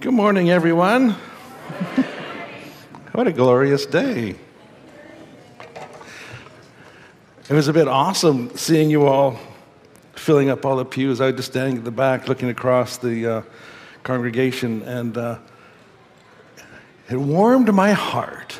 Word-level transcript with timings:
Good 0.00 0.14
morning, 0.14 0.48
everyone. 0.48 1.16
what 3.10 3.26
a 3.26 3.32
glorious 3.32 3.84
day. 3.84 4.36
It 7.48 7.52
was 7.52 7.66
a 7.66 7.72
bit 7.72 7.88
awesome 7.88 8.56
seeing 8.56 8.90
you 8.90 9.08
all 9.08 9.40
filling 10.14 10.50
up 10.50 10.64
all 10.64 10.76
the 10.76 10.84
pews. 10.84 11.20
I 11.20 11.26
was 11.26 11.34
just 11.34 11.50
standing 11.50 11.78
at 11.78 11.84
the 11.84 11.90
back 11.90 12.28
looking 12.28 12.48
across 12.48 12.98
the 12.98 13.26
uh, 13.26 13.42
congregation, 14.04 14.82
and 14.82 15.18
uh, 15.18 15.38
it 17.10 17.16
warmed 17.16 17.74
my 17.74 17.90
heart 17.90 18.56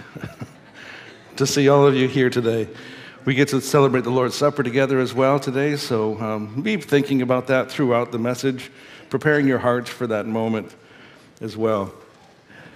to 1.36 1.46
see 1.46 1.68
all 1.68 1.86
of 1.86 1.94
you 1.94 2.08
here 2.08 2.30
today. 2.30 2.68
We 3.24 3.34
get 3.34 3.46
to 3.50 3.60
celebrate 3.60 4.02
the 4.02 4.10
Lord's 4.10 4.34
Supper 4.34 4.64
together 4.64 4.98
as 4.98 5.14
well 5.14 5.38
today, 5.38 5.76
so 5.76 6.20
um, 6.20 6.62
be 6.62 6.78
thinking 6.78 7.22
about 7.22 7.46
that 7.46 7.70
throughout 7.70 8.10
the 8.10 8.18
message, 8.18 8.72
preparing 9.08 9.46
your 9.46 9.58
hearts 9.58 9.88
for 9.88 10.08
that 10.08 10.26
moment 10.26 10.74
as 11.40 11.56
well. 11.56 11.92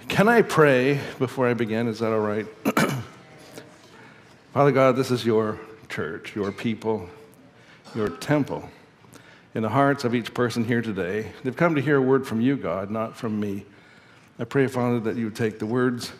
Can 0.07 0.27
I 0.27 0.41
pray 0.41 0.99
before 1.19 1.47
I 1.47 1.53
begin? 1.53 1.87
Is 1.87 1.99
that 1.99 2.11
all 2.11 2.19
right? 2.19 2.45
Father 4.53 4.71
God, 4.71 4.95
this 4.95 5.11
is 5.11 5.25
your 5.25 5.59
church, 5.89 6.35
your 6.35 6.51
people, 6.51 7.09
your 7.95 8.09
temple. 8.09 8.69
In 9.55 9.63
the 9.63 9.69
hearts 9.69 10.03
of 10.03 10.15
each 10.15 10.33
person 10.33 10.63
here 10.63 10.81
today, 10.81 11.31
they've 11.43 11.55
come 11.55 11.75
to 11.75 11.81
hear 11.81 11.97
a 11.97 12.01
word 12.01 12.25
from 12.25 12.41
you, 12.41 12.55
God, 12.57 12.89
not 12.89 13.15
from 13.15 13.39
me. 13.39 13.65
I 14.39 14.45
pray, 14.45 14.67
Father, 14.67 14.99
that 15.01 15.15
you 15.15 15.25
would 15.25 15.35
take 15.35 15.59
the 15.59 15.65
words 15.65 16.11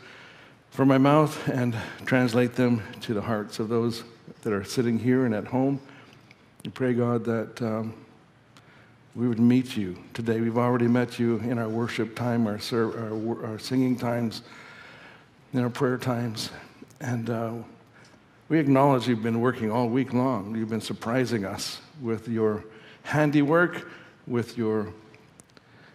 from 0.69 0.87
my 0.87 0.97
mouth 0.97 1.47
and 1.49 1.75
translate 2.05 2.55
them 2.55 2.83
to 3.01 3.13
the 3.13 3.21
hearts 3.21 3.59
of 3.59 3.69
those 3.69 4.03
that 4.41 4.53
are 4.53 4.63
sitting 4.63 4.99
here 4.99 5.25
and 5.25 5.33
at 5.33 5.45
home. 5.45 5.79
I 6.65 6.69
pray, 6.69 6.93
God, 6.93 7.25
that 7.25 7.61
um, 7.61 7.93
we 9.15 9.27
would 9.27 9.39
meet 9.39 9.77
you 9.77 9.95
today. 10.13 10.41
We've 10.41 10.57
already 10.57 10.87
met 10.87 11.19
you 11.19 11.37
in 11.39 11.59
our 11.59 11.69
worship 11.69 12.15
time, 12.15 12.47
our, 12.47 12.59
our, 12.73 13.45
our 13.45 13.59
singing 13.59 13.95
times, 13.95 14.41
in 15.53 15.59
our 15.59 15.69
prayer 15.69 15.97
times. 15.97 16.49
And 16.99 17.29
uh, 17.29 17.53
we 18.49 18.57
acknowledge 18.57 19.07
you've 19.07 19.21
been 19.21 19.39
working 19.39 19.71
all 19.71 19.87
week 19.87 20.13
long. 20.13 20.55
You've 20.55 20.69
been 20.69 20.81
surprising 20.81 21.45
us 21.45 21.79
with 22.01 22.27
your 22.27 22.63
handiwork, 23.03 23.87
with 24.25 24.57
your 24.57 24.91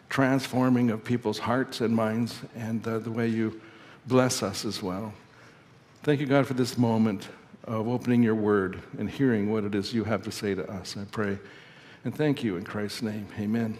transforming 0.09 0.91
of 0.91 1.03
people's 1.03 1.39
hearts 1.39 1.81
and 1.81 1.95
minds, 1.95 2.39
and 2.57 2.87
uh, 2.87 3.01
the 3.01 3.11
way 3.11 3.27
you 3.27 3.61
bless 4.07 4.43
us 4.45 4.65
as 4.65 4.81
well. 4.81 5.13
Thank 6.05 6.21
you, 6.21 6.27
God, 6.27 6.47
for 6.47 6.55
this 6.55 6.79
moment 6.79 7.29
of 7.65 7.89
opening 7.89 8.23
your 8.23 8.37
word 8.37 8.81
and 8.99 9.11
hearing 9.11 9.51
what 9.51 9.65
it 9.65 9.75
is 9.75 9.93
you 9.93 10.05
have 10.05 10.23
to 10.23 10.31
say 10.31 10.55
to 10.55 10.71
us. 10.71 10.97
I 10.97 11.05
pray 11.11 11.39
and 12.09 12.17
thank 12.17 12.43
you 12.43 12.57
in 12.57 12.65
Christ's 12.65 13.03
name. 13.03 13.29
Amen. 13.39 13.77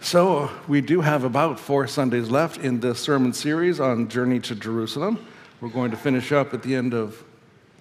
So, 0.00 0.50
we 0.66 0.80
do 0.80 1.02
have 1.02 1.22
about 1.22 1.60
four 1.60 1.86
Sundays 1.86 2.30
left 2.30 2.56
in 2.56 2.80
this 2.80 2.98
sermon 2.98 3.34
series 3.34 3.78
on 3.78 4.08
Journey 4.08 4.40
to 4.40 4.54
Jerusalem. 4.54 5.22
We're 5.60 5.68
going 5.68 5.90
to 5.90 5.98
finish 5.98 6.32
up 6.32 6.54
at 6.54 6.62
the 6.62 6.74
end 6.74 6.94
of 6.94 7.22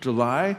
July. 0.02 0.58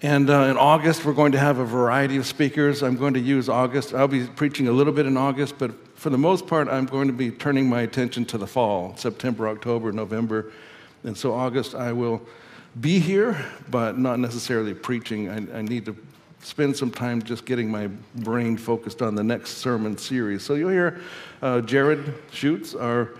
And 0.00 0.30
uh, 0.30 0.44
in 0.44 0.56
August, 0.56 1.04
we're 1.04 1.12
going 1.12 1.32
to 1.32 1.38
have 1.38 1.58
a 1.58 1.66
variety 1.66 2.16
of 2.16 2.24
speakers. 2.24 2.82
I'm 2.82 2.96
going 2.96 3.12
to 3.12 3.20
use 3.20 3.50
August. 3.50 3.92
I'll 3.92 4.08
be 4.08 4.26
preaching 4.26 4.66
a 4.66 4.72
little 4.72 4.94
bit 4.94 5.04
in 5.04 5.18
August, 5.18 5.58
but 5.58 5.70
for 5.98 6.08
the 6.08 6.16
most 6.16 6.46
part, 6.46 6.68
I'm 6.68 6.86
going 6.86 7.08
to 7.08 7.12
be 7.12 7.30
turning 7.30 7.68
my 7.68 7.82
attention 7.82 8.24
to 8.24 8.38
the 8.38 8.46
fall 8.46 8.96
September, 8.96 9.48
October, 9.48 9.92
November. 9.92 10.50
And 11.02 11.14
so, 11.14 11.34
August, 11.34 11.74
I 11.74 11.92
will 11.92 12.22
be 12.80 13.00
here, 13.00 13.44
but 13.70 13.98
not 13.98 14.18
necessarily 14.18 14.72
preaching. 14.72 15.28
I, 15.28 15.58
I 15.58 15.60
need 15.60 15.84
to 15.84 15.94
spend 16.44 16.76
some 16.76 16.90
time 16.90 17.22
just 17.22 17.46
getting 17.46 17.70
my 17.70 17.86
brain 18.16 18.56
focused 18.56 19.00
on 19.00 19.14
the 19.14 19.24
next 19.24 19.52
sermon 19.52 19.96
series. 19.96 20.42
So 20.42 20.54
you'll 20.54 20.70
hear 20.70 21.00
uh, 21.40 21.62
Jared 21.62 22.14
Schutz, 22.30 22.74
our, 22.74 23.14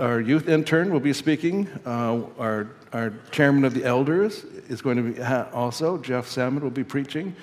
our 0.00 0.20
youth 0.20 0.48
intern, 0.48 0.92
will 0.92 0.98
be 0.98 1.12
speaking. 1.12 1.68
Uh, 1.86 2.22
our, 2.36 2.70
our 2.92 3.14
chairman 3.30 3.64
of 3.64 3.74
the 3.74 3.84
elders 3.84 4.42
is 4.68 4.82
going 4.82 4.96
to 4.96 5.02
be 5.12 5.22
also. 5.54 5.98
Jeff 5.98 6.26
Salmon 6.26 6.62
will 6.62 6.70
be 6.70 6.82
preaching. 6.82 7.34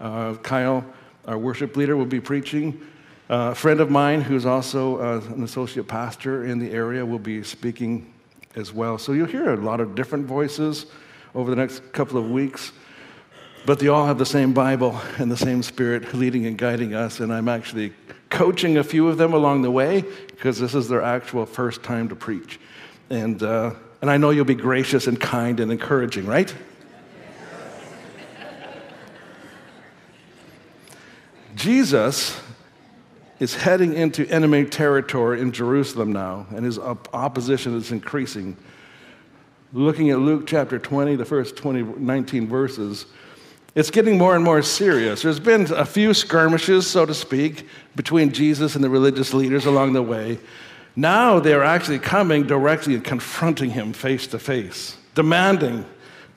Uh, 0.00 0.34
Kyle, 0.34 0.84
our 1.26 1.36
worship 1.36 1.76
leader, 1.76 1.96
will 1.96 2.06
be 2.06 2.20
preaching. 2.20 2.80
Uh, 3.28 3.50
a 3.50 3.54
friend 3.54 3.80
of 3.80 3.90
mine 3.90 4.20
who's 4.20 4.46
also 4.46 4.98
uh, 4.98 5.20
an 5.34 5.42
associate 5.42 5.88
pastor 5.88 6.44
in 6.44 6.60
the 6.60 6.70
area 6.70 7.04
will 7.04 7.18
be 7.18 7.42
speaking 7.42 8.12
as 8.54 8.72
well. 8.72 8.98
So 8.98 9.12
you'll 9.12 9.26
hear 9.26 9.52
a 9.52 9.56
lot 9.56 9.80
of 9.80 9.96
different 9.96 10.26
voices 10.26 10.86
over 11.34 11.50
the 11.50 11.56
next 11.56 11.92
couple 11.92 12.18
of 12.18 12.30
weeks. 12.30 12.72
But 13.66 13.78
they 13.78 13.88
all 13.88 14.06
have 14.06 14.18
the 14.18 14.26
same 14.26 14.52
Bible 14.52 15.00
and 15.18 15.30
the 15.30 15.36
same 15.36 15.62
Spirit 15.62 16.14
leading 16.14 16.46
and 16.46 16.56
guiding 16.56 16.94
us. 16.94 17.20
And 17.20 17.32
I'm 17.32 17.48
actually 17.48 17.92
coaching 18.30 18.78
a 18.78 18.84
few 18.84 19.08
of 19.08 19.18
them 19.18 19.32
along 19.34 19.62
the 19.62 19.70
way 19.70 20.04
because 20.28 20.58
this 20.58 20.74
is 20.74 20.88
their 20.88 21.02
actual 21.02 21.44
first 21.44 21.82
time 21.82 22.08
to 22.08 22.16
preach. 22.16 22.58
And, 23.10 23.42
uh, 23.42 23.74
and 24.00 24.10
I 24.10 24.16
know 24.16 24.30
you'll 24.30 24.44
be 24.44 24.54
gracious 24.54 25.06
and 25.06 25.20
kind 25.20 25.60
and 25.60 25.70
encouraging, 25.70 26.26
right? 26.26 26.54
Jesus 31.54 32.40
is 33.40 33.54
heading 33.54 33.94
into 33.94 34.26
enemy 34.28 34.64
territory 34.64 35.40
in 35.40 35.52
Jerusalem 35.52 36.12
now, 36.12 36.46
and 36.54 36.64
his 36.64 36.78
op- 36.78 37.08
opposition 37.12 37.76
is 37.76 37.92
increasing. 37.92 38.56
Looking 39.72 40.10
at 40.10 40.18
Luke 40.18 40.46
chapter 40.46 40.78
20, 40.78 41.16
the 41.16 41.24
first 41.24 41.56
20, 41.56 41.82
19 41.82 42.48
verses, 42.48 43.06
it's 43.74 43.90
getting 43.90 44.18
more 44.18 44.34
and 44.34 44.44
more 44.44 44.62
serious. 44.62 45.22
There's 45.22 45.40
been 45.40 45.72
a 45.72 45.84
few 45.84 46.12
skirmishes, 46.12 46.86
so 46.88 47.06
to 47.06 47.14
speak, 47.14 47.66
between 47.94 48.32
Jesus 48.32 48.74
and 48.74 48.82
the 48.82 48.90
religious 48.90 49.32
leaders 49.32 49.66
along 49.66 49.92
the 49.92 50.02
way. 50.02 50.38
Now 50.96 51.38
they're 51.38 51.64
actually 51.64 52.00
coming 52.00 52.46
directly 52.46 52.94
and 52.94 53.04
confronting 53.04 53.70
him 53.70 53.92
face 53.92 54.26
to 54.28 54.38
face, 54.38 54.96
demanding 55.14 55.84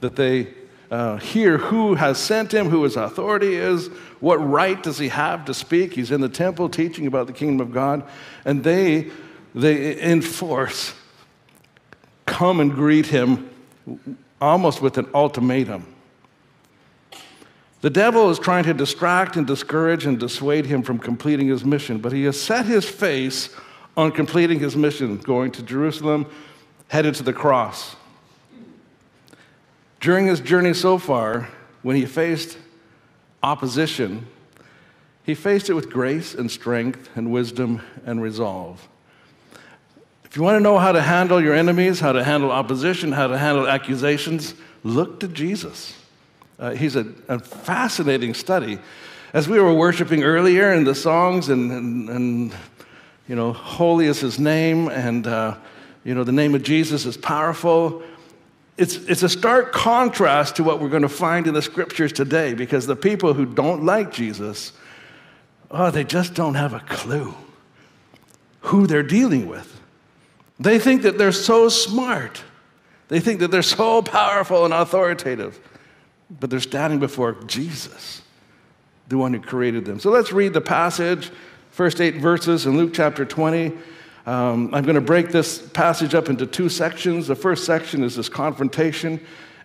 that 0.01 0.15
they 0.15 0.53
uh, 0.91 1.17
hear 1.17 1.57
who 1.57 1.95
has 1.95 2.19
sent 2.19 2.53
him, 2.53 2.69
who 2.69 2.83
his 2.83 2.97
authority 2.97 3.55
is, 3.55 3.87
what 4.19 4.37
right 4.37 4.81
does 4.83 4.99
he 4.99 5.07
have 5.09 5.43
to 5.45 5.53
speak. 5.53 5.93
He's 5.93 6.11
in 6.11 6.21
the 6.21 6.29
temple 6.29 6.69
teaching 6.69 7.07
about 7.07 7.25
the 7.25 7.33
kingdom 7.33 7.65
of 7.65 7.73
God, 7.73 8.03
and 8.45 8.63
they, 8.63 9.09
they 9.55 9.99
enforce, 9.99 10.93
come 12.27 12.59
and 12.59 12.71
greet 12.71 13.07
him 13.07 13.49
almost 14.39 14.81
with 14.83 14.99
an 14.99 15.07
ultimatum. 15.15 15.92
The 17.83 17.89
devil 17.89 18.29
is 18.29 18.39
trying 18.39 18.63
to 18.63 18.73
distract 18.73 19.35
and 19.35 19.45
discourage 19.45 20.05
and 20.05 20.17
dissuade 20.17 20.65
him 20.65 20.83
from 20.83 20.99
completing 20.99 21.49
his 21.49 21.65
mission, 21.65 21.97
but 21.97 22.13
he 22.13 22.23
has 22.23 22.39
set 22.39 22.65
his 22.65 22.87
face 22.87 23.49
on 23.97 24.13
completing 24.13 24.59
his 24.59 24.77
mission, 24.77 25.17
going 25.17 25.51
to 25.51 25.61
Jerusalem, 25.61 26.25
headed 26.87 27.13
to 27.15 27.23
the 27.23 27.33
cross. 27.33 27.97
During 29.99 30.27
his 30.27 30.39
journey 30.39 30.73
so 30.73 30.97
far, 30.97 31.49
when 31.81 31.97
he 31.97 32.05
faced 32.05 32.57
opposition, 33.43 34.27
he 35.25 35.35
faced 35.35 35.69
it 35.69 35.73
with 35.73 35.89
grace 35.89 36.33
and 36.33 36.49
strength 36.49 37.09
and 37.17 37.33
wisdom 37.33 37.81
and 38.05 38.21
resolve. 38.21 38.87
If 40.23 40.37
you 40.37 40.43
want 40.43 40.55
to 40.55 40.63
know 40.63 40.77
how 40.77 40.93
to 40.93 41.01
handle 41.01 41.43
your 41.43 41.53
enemies, 41.53 41.99
how 41.99 42.13
to 42.13 42.23
handle 42.23 42.49
opposition, 42.49 43.11
how 43.11 43.27
to 43.27 43.37
handle 43.37 43.67
accusations, 43.67 44.53
look 44.85 45.19
to 45.19 45.27
Jesus. 45.27 45.97
Uh, 46.59 46.71
he's 46.71 46.95
a, 46.95 47.05
a, 47.27 47.39
fascinating 47.39 48.33
study. 48.33 48.79
As 49.33 49.47
we 49.47 49.59
were 49.59 49.73
worshiping 49.73 50.23
earlier 50.23 50.71
in 50.73 50.83
the 50.83 50.93
songs, 50.93 51.49
and, 51.49 51.71
and, 51.71 52.09
and 52.09 52.55
you 53.27 53.35
know, 53.35 53.53
holy 53.53 54.05
is 54.05 54.19
his 54.19 54.37
name, 54.37 54.87
and 54.89 55.25
uh, 55.25 55.55
you 56.03 56.13
know, 56.13 56.23
the 56.23 56.31
name 56.31 56.53
of 56.53 56.61
Jesus 56.61 57.05
is 57.05 57.17
powerful. 57.17 58.03
It's, 58.77 58.95
it's 58.95 59.23
a 59.23 59.29
stark 59.29 59.71
contrast 59.71 60.57
to 60.57 60.63
what 60.63 60.79
we're 60.79 60.89
going 60.89 61.03
to 61.03 61.09
find 61.09 61.47
in 61.47 61.53
the 61.53 61.61
scriptures 61.61 62.11
today 62.11 62.53
because 62.53 62.85
the 62.85 62.95
people 62.95 63.33
who 63.33 63.45
don't 63.45 63.83
like 63.83 64.11
Jesus, 64.11 64.73
oh, 65.71 65.91
they 65.91 66.03
just 66.03 66.33
don't 66.33 66.55
have 66.55 66.73
a 66.73 66.79
clue 66.81 67.33
who 68.61 68.87
they're 68.87 69.03
dealing 69.03 69.47
with. 69.47 69.79
They 70.59 70.79
think 70.79 71.01
that 71.01 71.17
they're 71.17 71.31
so 71.31 71.69
smart, 71.69 72.43
they 73.07 73.19
think 73.19 73.39
that 73.39 73.49
they're 73.49 73.61
so 73.61 74.01
powerful 74.01 74.65
and 74.65 74.73
authoritative 74.73 75.59
but 76.29 76.49
they're 76.49 76.59
standing 76.59 76.99
before 76.99 77.33
Jesus, 77.45 78.21
the 79.07 79.17
one 79.17 79.33
who 79.33 79.39
created 79.39 79.85
them. 79.85 79.99
So 79.99 80.09
let's 80.09 80.31
read 80.31 80.53
the 80.53 80.61
passage, 80.61 81.31
first 81.71 82.01
eight 82.01 82.15
verses 82.15 82.65
in 82.65 82.77
Luke 82.77 82.93
chapter 82.93 83.25
20. 83.25 83.73
Um, 84.25 84.73
I'm 84.73 84.83
going 84.83 84.95
to 84.95 85.01
break 85.01 85.29
this 85.29 85.59
passage 85.59 86.15
up 86.15 86.29
into 86.29 86.45
two 86.45 86.69
sections. 86.69 87.27
The 87.27 87.35
first 87.35 87.65
section 87.65 88.03
is 88.03 88.15
this 88.15 88.29
confrontation, 88.29 89.19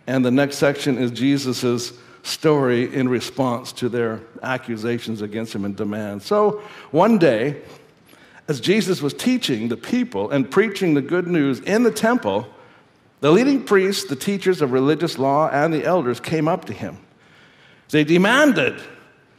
and 0.07 0.25
the 0.25 0.31
next 0.31 0.57
section 0.57 0.99
is 0.99 1.11
Jesus' 1.11 1.93
story 2.25 2.93
in 2.93 3.09
response 3.09 3.73
to 3.73 3.89
their 3.89 4.21
accusations 4.43 5.23
against 5.23 5.55
him 5.55 5.65
and 5.65 5.77
demands. 5.77 6.27
So 6.27 6.63
one 6.91 7.19
day, 7.19 7.63
as 8.49 8.61
Jesus 8.61 9.01
was 9.01 9.15
teaching 9.15 9.69
the 9.69 9.77
people 9.77 10.31
and 10.31 10.51
preaching 10.51 10.95
the 10.95 11.03
good 11.03 11.27
news 11.27 11.61
in 11.61 11.83
the 11.83 11.91
temple, 11.91 12.47
the 13.21 13.31
leading 13.31 13.65
priests, 13.65 14.05
the 14.05 14.17
teachers 14.17 14.63
of 14.63 14.73
religious 14.73 15.19
law, 15.19 15.49
and 15.51 15.73
the 15.73 15.85
elders 15.85 16.21
came 16.21 16.49
up 16.49 16.67
to 16.67 16.73
him. 16.73 16.99
They 17.91 18.05
demanded, 18.05 18.81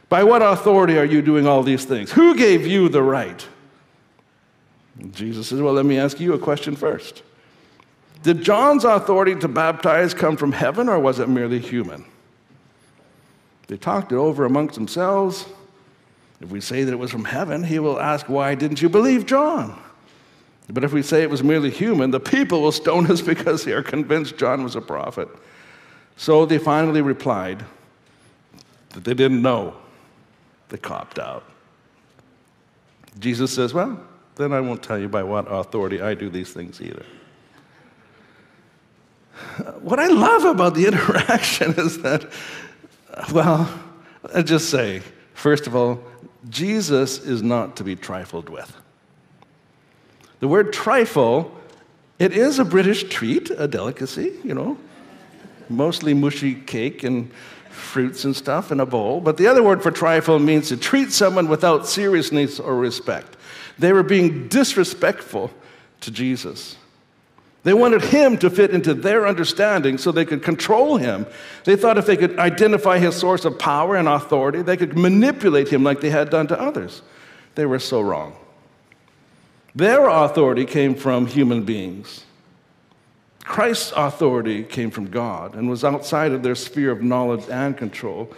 By 0.08 0.24
what 0.24 0.42
authority 0.42 0.98
are 0.98 1.04
you 1.04 1.22
doing 1.22 1.46
all 1.46 1.62
these 1.62 1.84
things? 1.84 2.12
Who 2.12 2.36
gave 2.36 2.66
you 2.66 2.88
the 2.88 3.02
right 3.02 3.46
Jesus 5.12 5.48
says, 5.48 5.60
Well, 5.60 5.72
let 5.72 5.86
me 5.86 5.98
ask 5.98 6.20
you 6.20 6.34
a 6.34 6.38
question 6.38 6.76
first. 6.76 7.22
Did 8.22 8.42
John's 8.42 8.84
authority 8.84 9.34
to 9.36 9.48
baptize 9.48 10.12
come 10.12 10.36
from 10.36 10.52
heaven 10.52 10.88
or 10.88 10.98
was 10.98 11.18
it 11.18 11.28
merely 11.28 11.58
human? 11.58 12.04
They 13.68 13.76
talked 13.76 14.12
it 14.12 14.16
over 14.16 14.44
amongst 14.44 14.74
themselves. 14.74 15.46
If 16.40 16.50
we 16.50 16.60
say 16.60 16.84
that 16.84 16.92
it 16.92 16.98
was 16.98 17.10
from 17.10 17.24
heaven, 17.24 17.64
he 17.64 17.78
will 17.78 18.00
ask, 18.00 18.28
Why 18.28 18.54
didn't 18.54 18.82
you 18.82 18.88
believe 18.88 19.26
John? 19.26 19.78
But 20.72 20.84
if 20.84 20.92
we 20.92 21.02
say 21.02 21.22
it 21.22 21.30
was 21.30 21.42
merely 21.42 21.70
human, 21.70 22.10
the 22.10 22.20
people 22.20 22.62
will 22.62 22.72
stone 22.72 23.10
us 23.10 23.20
because 23.32 23.64
they 23.64 23.72
are 23.72 23.82
convinced 23.82 24.36
John 24.36 24.62
was 24.62 24.76
a 24.76 24.80
prophet. 24.80 25.28
So 26.16 26.46
they 26.46 26.58
finally 26.58 27.02
replied 27.02 27.64
that 28.90 29.04
they 29.04 29.14
didn't 29.14 29.42
know. 29.42 29.74
They 30.68 30.78
copped 30.78 31.18
out. 31.18 31.44
Jesus 33.18 33.52
says, 33.52 33.74
Well, 33.74 34.00
then 34.36 34.52
I 34.52 34.60
won't 34.60 34.82
tell 34.82 34.98
you 34.98 35.08
by 35.08 35.22
what 35.22 35.46
authority 35.50 36.00
I 36.00 36.14
do 36.14 36.28
these 36.28 36.52
things 36.52 36.80
either. 36.80 37.04
What 39.80 39.98
I 39.98 40.08
love 40.08 40.44
about 40.44 40.74
the 40.74 40.86
interaction 40.86 41.74
is 41.78 42.02
that, 42.02 42.30
uh, 43.12 43.24
well, 43.32 43.80
I 44.34 44.42
just 44.42 44.68
say, 44.68 45.02
first 45.34 45.66
of 45.66 45.74
all, 45.74 46.02
Jesus 46.48 47.18
is 47.18 47.42
not 47.42 47.76
to 47.76 47.84
be 47.84 47.96
trifled 47.96 48.48
with. 48.48 48.76
The 50.40 50.48
word 50.48 50.72
trifle, 50.72 51.54
it 52.18 52.32
is 52.32 52.58
a 52.58 52.64
British 52.64 53.04
treat, 53.04 53.50
a 53.50 53.68
delicacy, 53.68 54.32
you 54.42 54.54
know, 54.54 54.76
mostly 55.68 56.14
mushy 56.14 56.54
cake 56.54 57.04
and 57.04 57.30
fruits 57.70 58.24
and 58.24 58.34
stuff 58.34 58.72
in 58.72 58.80
a 58.80 58.86
bowl. 58.86 59.20
But 59.20 59.36
the 59.36 59.46
other 59.46 59.62
word 59.62 59.82
for 59.82 59.90
trifle 59.90 60.38
means 60.38 60.68
to 60.68 60.76
treat 60.76 61.12
someone 61.12 61.48
without 61.48 61.86
seriousness 61.86 62.58
or 62.58 62.74
respect. 62.76 63.36
They 63.78 63.92
were 63.92 64.02
being 64.02 64.48
disrespectful 64.48 65.50
to 66.00 66.10
Jesus. 66.10 66.76
They 67.62 67.74
wanted 67.74 68.02
him 68.02 68.38
to 68.38 68.48
fit 68.48 68.70
into 68.70 68.94
their 68.94 69.26
understanding 69.26 69.98
so 69.98 70.10
they 70.10 70.24
could 70.24 70.42
control 70.42 70.96
him. 70.96 71.26
They 71.64 71.76
thought 71.76 71.98
if 71.98 72.06
they 72.06 72.16
could 72.16 72.38
identify 72.38 72.98
his 72.98 73.14
source 73.14 73.44
of 73.44 73.58
power 73.58 73.96
and 73.96 74.08
authority, 74.08 74.62
they 74.62 74.78
could 74.78 74.96
manipulate 74.96 75.68
him 75.68 75.84
like 75.84 76.00
they 76.00 76.08
had 76.08 76.30
done 76.30 76.46
to 76.46 76.58
others. 76.58 77.02
They 77.56 77.66
were 77.66 77.78
so 77.78 78.00
wrong. 78.00 78.34
Their 79.74 80.08
authority 80.08 80.64
came 80.64 80.94
from 80.94 81.26
human 81.26 81.62
beings. 81.62 82.24
Christ's 83.44 83.92
authority 83.96 84.62
came 84.62 84.90
from 84.90 85.10
God 85.10 85.54
and 85.54 85.68
was 85.68 85.84
outside 85.84 86.32
of 86.32 86.42
their 86.42 86.54
sphere 86.54 86.90
of 86.90 87.02
knowledge 87.02 87.48
and 87.50 87.76
control. 87.76 88.32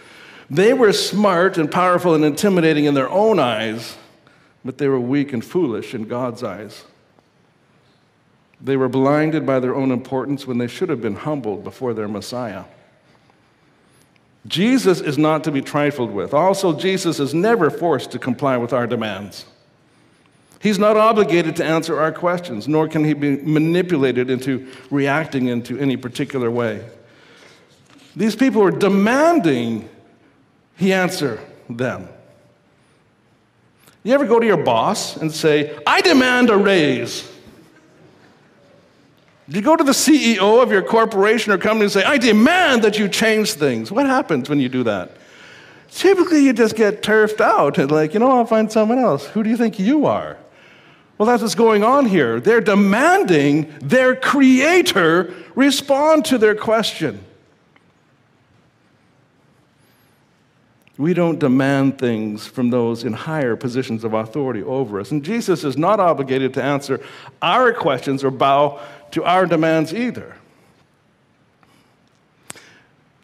They 0.49 0.73
were 0.73 0.93
smart 0.93 1.57
and 1.57 1.71
powerful 1.71 2.15
and 2.15 2.23
intimidating 2.23 2.85
in 2.85 2.93
their 2.93 3.09
own 3.09 3.39
eyes, 3.39 3.97
but 4.63 4.77
they 4.77 4.87
were 4.87 4.99
weak 4.99 5.33
and 5.33 5.43
foolish 5.43 5.93
in 5.93 6.07
God's 6.07 6.43
eyes. 6.43 6.85
They 8.61 8.77
were 8.77 8.89
blinded 8.89 9.45
by 9.45 9.59
their 9.59 9.75
own 9.75 9.91
importance 9.91 10.47
when 10.47 10.57
they 10.57 10.67
should 10.67 10.89
have 10.89 11.01
been 11.01 11.15
humbled 11.15 11.63
before 11.63 11.93
their 11.93 12.07
Messiah. 12.07 12.63
Jesus 14.47 15.01
is 15.01 15.17
not 15.17 15.43
to 15.43 15.51
be 15.51 15.61
trifled 15.61 16.11
with. 16.11 16.33
Also, 16.33 16.77
Jesus 16.77 17.19
is 17.19 17.33
never 17.33 17.69
forced 17.69 18.11
to 18.11 18.19
comply 18.19 18.57
with 18.57 18.73
our 18.73 18.87
demands. 18.87 19.45
He's 20.63 20.79
not 20.79 20.95
obligated 20.95 21.57
to 21.57 21.65
answer 21.65 21.99
our 21.99 22.13
questions, 22.13 22.69
nor 22.69 22.87
can 22.87 23.03
he 23.03 23.13
be 23.13 23.35
manipulated 23.35 24.29
into 24.29 24.65
reacting 24.89 25.47
into 25.47 25.77
any 25.77 25.97
particular 25.97 26.49
way. 26.49 26.89
These 28.15 28.37
people 28.37 28.63
are 28.63 28.71
demanding 28.71 29.89
he 30.77 30.93
answer 30.93 31.41
them. 31.69 32.07
You 34.03 34.13
ever 34.13 34.25
go 34.25 34.39
to 34.39 34.45
your 34.45 34.63
boss 34.63 35.17
and 35.17 35.33
say, 35.33 35.77
I 35.85 35.99
demand 35.99 36.49
a 36.49 36.55
raise? 36.55 37.29
You 39.49 39.61
go 39.61 39.75
to 39.75 39.83
the 39.83 39.91
CEO 39.91 40.63
of 40.63 40.71
your 40.71 40.81
corporation 40.81 41.51
or 41.51 41.57
company 41.57 41.83
and 41.83 41.91
say, 41.91 42.05
I 42.05 42.17
demand 42.17 42.83
that 42.83 42.97
you 42.97 43.09
change 43.09 43.51
things. 43.51 43.91
What 43.91 44.05
happens 44.05 44.49
when 44.49 44.61
you 44.61 44.69
do 44.69 44.83
that? 44.83 45.11
Typically, 45.91 46.45
you 46.45 46.53
just 46.53 46.77
get 46.77 47.03
turfed 47.03 47.41
out 47.41 47.77
and, 47.77 47.91
like, 47.91 48.13
you 48.13 48.21
know, 48.21 48.31
I'll 48.31 48.45
find 48.45 48.71
someone 48.71 48.99
else. 48.99 49.25
Who 49.27 49.43
do 49.43 49.49
you 49.49 49.57
think 49.57 49.77
you 49.77 50.05
are? 50.05 50.37
Well, 51.17 51.27
that's 51.27 51.41
what's 51.41 51.55
going 51.55 51.83
on 51.83 52.05
here. 52.05 52.39
They're 52.39 52.61
demanding 52.61 53.73
their 53.79 54.15
creator 54.15 55.33
respond 55.55 56.25
to 56.25 56.37
their 56.37 56.55
question. 56.55 57.23
We 60.97 61.13
don't 61.13 61.39
demand 61.39 61.97
things 61.97 62.45
from 62.45 62.69
those 62.69 63.03
in 63.03 63.13
higher 63.13 63.55
positions 63.55 64.03
of 64.03 64.13
authority 64.13 64.61
over 64.61 64.99
us. 64.99 65.11
And 65.11 65.23
Jesus 65.23 65.63
is 65.63 65.77
not 65.77 65.99
obligated 65.99 66.53
to 66.55 66.63
answer 66.63 67.01
our 67.41 67.73
questions 67.73 68.23
or 68.23 68.31
bow 68.31 68.79
to 69.11 69.23
our 69.23 69.45
demands 69.45 69.93
either. 69.93 70.35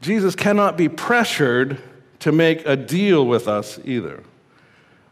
Jesus 0.02 0.36
cannot 0.36 0.78
be 0.78 0.90
pressured 0.90 1.82
to 2.20 2.32
make 2.32 2.66
a 2.66 2.76
deal 2.76 3.26
with 3.26 3.48
us 3.48 3.80
either 3.84 4.24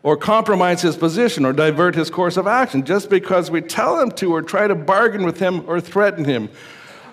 or 0.07 0.15
compromise 0.15 0.81
his 0.83 0.95
position 0.95 1.43
or 1.43 1.51
divert 1.51 1.93
his 1.93 2.09
course 2.09 2.37
of 2.37 2.47
action 2.47 2.85
just 2.85 3.09
because 3.09 3.51
we 3.51 3.59
tell 3.59 3.99
him 3.99 4.09
to 4.09 4.33
or 4.33 4.41
try 4.41 4.65
to 4.65 4.73
bargain 4.73 5.25
with 5.25 5.37
him 5.37 5.69
or 5.69 5.81
threaten 5.81 6.23
him. 6.23 6.47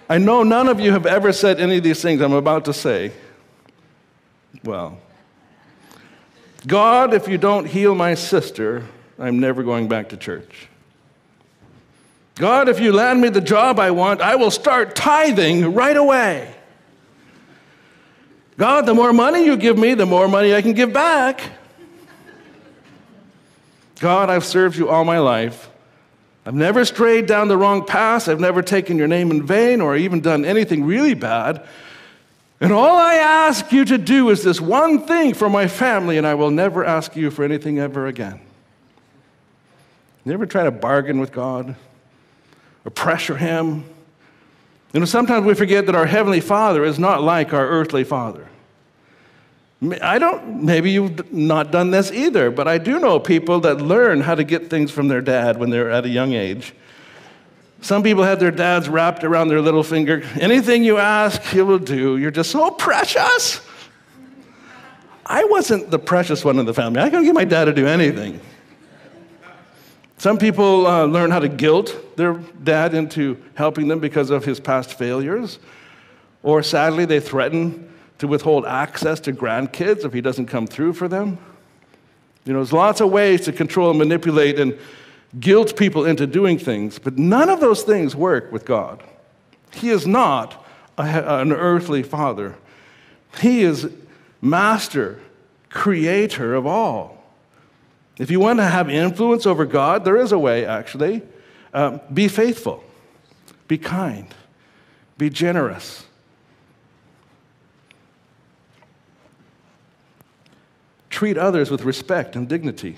I 0.09 0.19
know 0.19 0.45
none 0.45 0.69
of 0.69 0.79
you 0.79 0.93
have 0.93 1.05
ever 1.05 1.33
said 1.33 1.59
any 1.59 1.79
of 1.79 1.83
these 1.83 2.01
things 2.01 2.21
I'm 2.21 2.33
about 2.33 2.67
to 2.67 2.73
say. 2.73 3.11
Well, 4.63 5.01
God, 6.69 7.15
if 7.15 7.27
you 7.27 7.37
don't 7.37 7.67
heal 7.67 7.97
my 7.97 8.15
sister, 8.15 8.87
I'm 9.19 9.41
never 9.41 9.65
going 9.65 9.89
back 9.89 10.11
to 10.11 10.17
church. 10.17 10.69
God, 12.37 12.69
if 12.69 12.79
you 12.79 12.93
land 12.93 13.21
me 13.21 13.29
the 13.29 13.41
job 13.41 13.81
I 13.81 13.91
want, 13.91 14.21
I 14.21 14.37
will 14.37 14.53
start 14.53 14.95
tithing 14.95 15.75
right 15.75 15.97
away. 15.97 16.55
God, 18.57 18.87
the 18.87 18.95
more 18.95 19.13
money 19.13 19.45
you 19.45 19.57
give 19.57 19.77
me, 19.77 19.95
the 19.95 20.07
more 20.07 20.29
money 20.29 20.55
I 20.55 20.63
can 20.63 20.75
give 20.75 20.93
back. 20.93 21.43
God, 24.01 24.31
I've 24.31 24.45
served 24.45 24.77
you 24.77 24.89
all 24.89 25.05
my 25.05 25.19
life. 25.19 25.71
I've 26.47 26.55
never 26.55 26.85
strayed 26.85 27.27
down 27.27 27.49
the 27.49 27.57
wrong 27.57 27.87
path. 27.87 28.29
I've 28.29 28.41
never 28.41 28.61
taken 28.61 28.99
your 28.99 29.09
name 29.09 29.31
in 29.31 29.47
vain 29.47 29.81
or 29.81 29.97
even 29.97 30.21
done 30.21 30.45
anything 30.45 30.85
really 30.85 31.15
bad. 31.15 31.67
And 32.61 32.73
all 32.73 32.97
I 32.97 33.15
ask 33.15 33.73
you 33.73 33.85
to 33.87 33.99
do 33.99 34.31
is 34.31 34.43
this 34.43 34.61
one 34.61 35.07
thing 35.07 35.35
for 35.35 35.49
my 35.49 35.67
family, 35.67 36.19
and 36.19 36.27
I 36.27 36.35
will 36.35 36.51
never 36.51 36.85
ask 36.85 37.17
you 37.17 37.31
for 37.31 37.45
anything 37.45 37.79
ever 37.79 38.07
again. 38.07 38.41
You 40.25 40.33
ever 40.33 40.47
try 40.47 40.65
to 40.65 40.71
bargain 40.71 41.21
with 41.21 41.33
God 41.33 41.77
or 42.85 42.91
pressure 42.91 43.37
Him? 43.37 43.85
You 44.93 45.01
know, 45.01 45.07
sometimes 45.07 45.45
we 45.45 45.55
forget 45.55 45.87
that 45.87 45.95
our 45.95 46.07
Heavenly 46.07 46.41
Father 46.41 46.85
is 46.85 46.99
not 46.99 47.23
like 47.23 47.53
our 47.53 47.67
earthly 47.67 48.05
Father. 48.05 48.47
I 50.01 50.19
don't, 50.19 50.63
maybe 50.63 50.91
you've 50.91 51.33
not 51.33 51.71
done 51.71 51.91
this 51.91 52.13
either, 52.13 52.51
but 52.51 52.69
I 52.69 52.79
do 52.79 52.99
know 53.01 53.19
people 53.19 53.61
that 53.61 53.81
learn 53.81 54.21
how 54.21 54.35
to 54.35 54.45
get 54.45 54.71
things 54.71 54.91
from 54.91 55.09
their 55.09 55.21
dad 55.21 55.59
when 55.59 55.71
they're 55.71 55.91
at 55.91 56.05
a 56.05 56.09
young 56.09 56.33
age. 56.33 56.75
Some 57.81 58.03
people 58.03 58.23
have 58.25 58.41
their 58.41 58.51
dads 58.51 58.89
wrapped 58.89 59.25
around 59.25 59.49
their 59.49 59.61
little 59.61 59.83
finger. 59.83 60.23
Anything 60.41 60.85
you 60.85 60.99
ask, 60.99 61.43
he 61.43 61.61
will 61.61 61.79
do. 61.79 62.17
You're 62.17 62.31
just 62.31 62.51
so 62.51 62.71
precious. 62.71 63.61
I 65.27 65.45
wasn't 65.45 65.91
the 65.91 65.99
precious 65.99 66.45
one 66.45 66.59
in 66.59 66.67
the 66.67 66.75
family. 66.75 67.01
I 67.01 67.11
couldn't 67.11 67.25
get 67.25 67.35
my 67.35 67.45
dad 67.45 67.67
to 67.67 67.73
do 67.73 67.87
anything. 67.87 68.41
Some 70.19 70.39
people 70.39 70.87
uh, 70.87 71.05
learn 71.05 71.31
how 71.31 71.41
to 71.41 71.49
guilt 71.49 72.17
their 72.17 72.35
dad 72.63 72.95
into 72.95 73.43
helping 73.55 73.89
them 73.89 74.01
because 74.01 74.31
of 74.31 74.45
his 74.45 74.61
past 74.61 74.97
failures. 74.97 75.59
Or 76.43 76.63
sadly, 76.63 77.05
they 77.05 77.21
threaten 77.21 77.93
to 78.19 78.27
withhold 78.27 78.65
access 78.67 79.21
to 79.21 79.33
grandkids 79.33 80.05
if 80.05 80.13
he 80.13 80.21
doesn't 80.21 80.47
come 80.47 80.67
through 80.67 80.93
for 80.93 81.09
them. 81.09 81.39
You 82.45 82.53
know, 82.53 82.59
there's 82.59 82.73
lots 82.73 83.01
of 83.01 83.11
ways 83.11 83.43
to 83.43 83.53
control 83.53 83.91
and 83.91 83.99
manipulate 83.99 84.59
and 84.59 84.79
guilt 85.41 85.77
people 85.77 86.05
into 86.05 86.27
doing 86.27 86.59
things, 86.59 86.99
but 86.99 87.19
none 87.19 87.49
of 87.49 87.61
those 87.61 87.83
things 87.83 88.15
work 88.15 88.53
with 88.53 88.65
God. 88.65 89.03
He 89.73 89.91
is 89.91 90.07
not 90.07 90.65
a, 90.97 91.41
an 91.41 91.53
earthly 91.53 92.03
father, 92.03 92.57
He 93.41 93.63
is 93.63 93.91
master, 94.41 95.21
creator 95.71 96.55
of 96.55 96.67
all. 96.67 97.25
If 98.17 98.31
you 98.31 98.39
want 98.39 98.61
to 98.61 98.65
have 98.65 98.89
influence 98.89 99.45
over 99.45 99.65
God, 99.65 100.05
there 100.05 100.17
is 100.17 100.31
a 100.31 100.39
way, 100.39 100.65
actually. 100.65 101.23
Uh, 101.73 101.99
be 102.13 102.29
faithful, 102.29 102.85
be 103.67 103.77
kind, 103.77 104.33
be 105.19 105.29
generous, 105.29 106.07
treat 111.15 111.39
others 111.39 111.71
with 111.71 111.85
respect 111.85 112.35
and 112.35 112.49
dignity. 112.49 112.97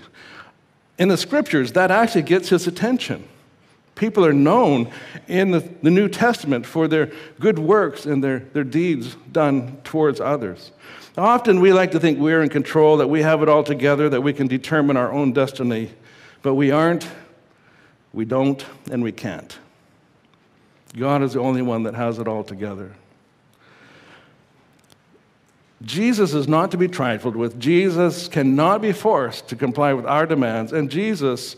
In 0.98 1.08
the 1.08 1.18
scriptures, 1.18 1.72
that 1.72 1.90
actually 1.90 2.22
gets 2.22 2.48
his 2.48 2.66
attention. 2.66 3.28
People 3.94 4.24
are 4.24 4.32
known 4.32 4.90
in 5.28 5.50
the, 5.50 5.60
the, 5.82 5.90
New 5.90 6.08
Testament 6.08 6.66
for 6.66 6.88
their 6.88 7.12
good 7.38 7.58
works 7.58 8.06
and 8.06 8.24
their, 8.24 8.40
their 8.40 8.64
deeds 8.64 9.16
done 9.30 9.78
towards 9.84 10.20
others. 10.20 10.72
Often 11.16 11.60
we 11.60 11.72
like 11.72 11.92
to 11.92 12.00
think 12.00 12.18
we're 12.18 12.42
in 12.42 12.48
control, 12.48 12.96
that 12.98 13.08
we 13.08 13.22
have 13.22 13.42
it 13.42 13.48
all 13.48 13.62
together, 13.62 14.08
that 14.08 14.22
we 14.22 14.32
can 14.32 14.46
determine 14.46 14.96
our 14.96 15.12
own 15.12 15.32
destiny, 15.32 15.90
but 16.42 16.54
we 16.54 16.70
aren't. 16.70 17.08
We 18.12 18.24
don't 18.24 18.64
and 18.90 19.02
we 19.02 19.12
can't. 19.12 19.58
God 20.96 21.22
is 21.22 21.34
the 21.34 21.40
only 21.40 21.62
one 21.62 21.82
that 21.82 21.94
has 21.94 22.18
it 22.18 22.26
all 22.26 22.44
together. 22.44 22.92
Jesus 25.86 26.34
is 26.34 26.48
not 26.48 26.72
to 26.72 26.76
be 26.76 26.88
trifled 26.88 27.36
with. 27.36 27.58
Jesus 27.60 28.26
cannot 28.26 28.82
be 28.82 28.92
forced 28.92 29.48
to 29.48 29.56
comply 29.56 29.92
with 29.92 30.04
our 30.04 30.26
demands, 30.26 30.72
and 30.72 30.90
Jesus 30.90 31.56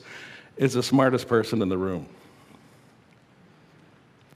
is 0.58 0.74
the 0.74 0.82
smartest 0.82 1.26
person 1.26 1.62
in 1.62 1.70
the 1.70 1.78
room. 1.78 2.06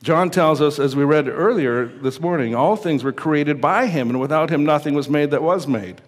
John 0.02 0.30
tells 0.30 0.60
us, 0.60 0.78
as 0.78 0.96
we 0.96 1.04
read 1.04 1.28
earlier 1.28 1.86
this 1.86 2.20
morning, 2.20 2.54
all 2.54 2.74
things 2.74 3.04
were 3.04 3.12
created 3.12 3.60
by 3.60 3.86
him, 3.86 4.08
and 4.08 4.18
without 4.18 4.50
him 4.50 4.64
nothing 4.64 4.94
was 4.94 5.10
made 5.10 5.30
that 5.30 5.42
was 5.42 5.66
made. 5.66 6.00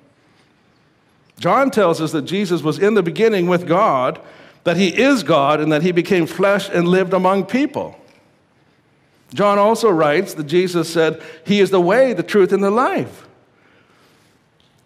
John 1.39 1.71
tells 1.71 2.01
us 2.01 2.11
that 2.13 2.23
Jesus 2.23 2.63
was 2.63 2.79
in 2.79 2.95
the 2.95 3.03
beginning 3.03 3.49
with 3.49 3.69
God, 3.69 4.19
that 4.65 4.79
he 4.79 4.89
is 4.89 5.23
God, 5.23 5.61
and 5.61 5.71
that 5.71 5.83
he 5.83 5.93
became 5.93 6.27
flesh 6.27 6.71
and 6.71 6.89
lived 6.89 7.13
among 7.13 7.45
people. 7.45 7.97
John 9.35 9.59
also 9.59 9.91
writes 9.91 10.35
that 10.35 10.45
Jesus 10.45 10.91
said, 10.91 11.23
He 11.45 11.61
is 11.61 11.71
the 11.71 11.81
way, 11.81 12.15
the 12.15 12.23
truth, 12.23 12.53
and 12.53 12.65
the 12.65 12.71
life. 12.71 13.27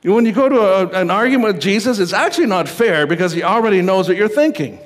When 0.02 0.24
you 0.24 0.32
go 0.32 0.48
to 0.48 0.60
a, 0.60 1.00
an 1.00 1.10
argument 1.10 1.54
with 1.54 1.62
Jesus, 1.62 1.98
it's 1.98 2.12
actually 2.12 2.46
not 2.46 2.68
fair 2.68 3.06
because 3.06 3.32
he 3.32 3.42
already 3.42 3.82
knows 3.82 4.08
what 4.08 4.16
you're 4.16 4.28
thinking. 4.28 4.78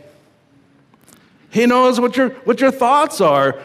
He 1.50 1.66
knows 1.66 2.00
what 2.00 2.16
your, 2.16 2.30
what 2.30 2.60
your 2.60 2.70
thoughts 2.70 3.20
are. 3.20 3.60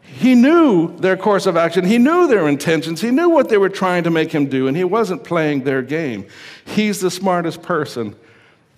He 0.00 0.34
knew 0.34 0.96
their 0.98 1.16
course 1.16 1.46
of 1.46 1.56
action. 1.56 1.84
He 1.84 1.98
knew 1.98 2.28
their 2.28 2.46
intentions. 2.46 3.00
He 3.00 3.10
knew 3.10 3.28
what 3.28 3.48
they 3.48 3.56
were 3.56 3.68
trying 3.68 4.04
to 4.04 4.10
make 4.10 4.30
him 4.30 4.46
do, 4.46 4.68
and 4.68 4.76
he 4.76 4.84
wasn't 4.84 5.24
playing 5.24 5.64
their 5.64 5.82
game. 5.82 6.26
He's 6.64 7.00
the 7.00 7.10
smartest 7.10 7.62
person 7.62 8.14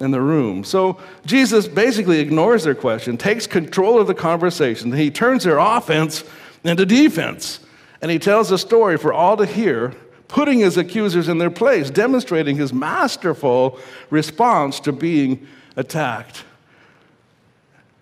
in 0.00 0.10
the 0.10 0.20
room. 0.20 0.64
So 0.64 0.98
Jesus 1.26 1.68
basically 1.68 2.20
ignores 2.20 2.64
their 2.64 2.74
question, 2.74 3.18
takes 3.18 3.46
control 3.46 4.00
of 4.00 4.06
the 4.06 4.14
conversation. 4.14 4.92
He 4.92 5.10
turns 5.10 5.44
their 5.44 5.58
offense 5.58 6.24
into 6.62 6.86
defense, 6.86 7.60
and 8.00 8.10
he 8.10 8.18
tells 8.18 8.50
a 8.50 8.58
story 8.58 8.96
for 8.96 9.12
all 9.12 9.36
to 9.36 9.44
hear 9.44 9.94
putting 10.34 10.58
his 10.58 10.76
accusers 10.76 11.28
in 11.28 11.38
their 11.38 11.48
place, 11.48 11.90
demonstrating 11.90 12.56
his 12.56 12.72
masterful 12.72 13.78
response 14.10 14.80
to 14.80 14.90
being 14.90 15.46
attacked. 15.76 16.42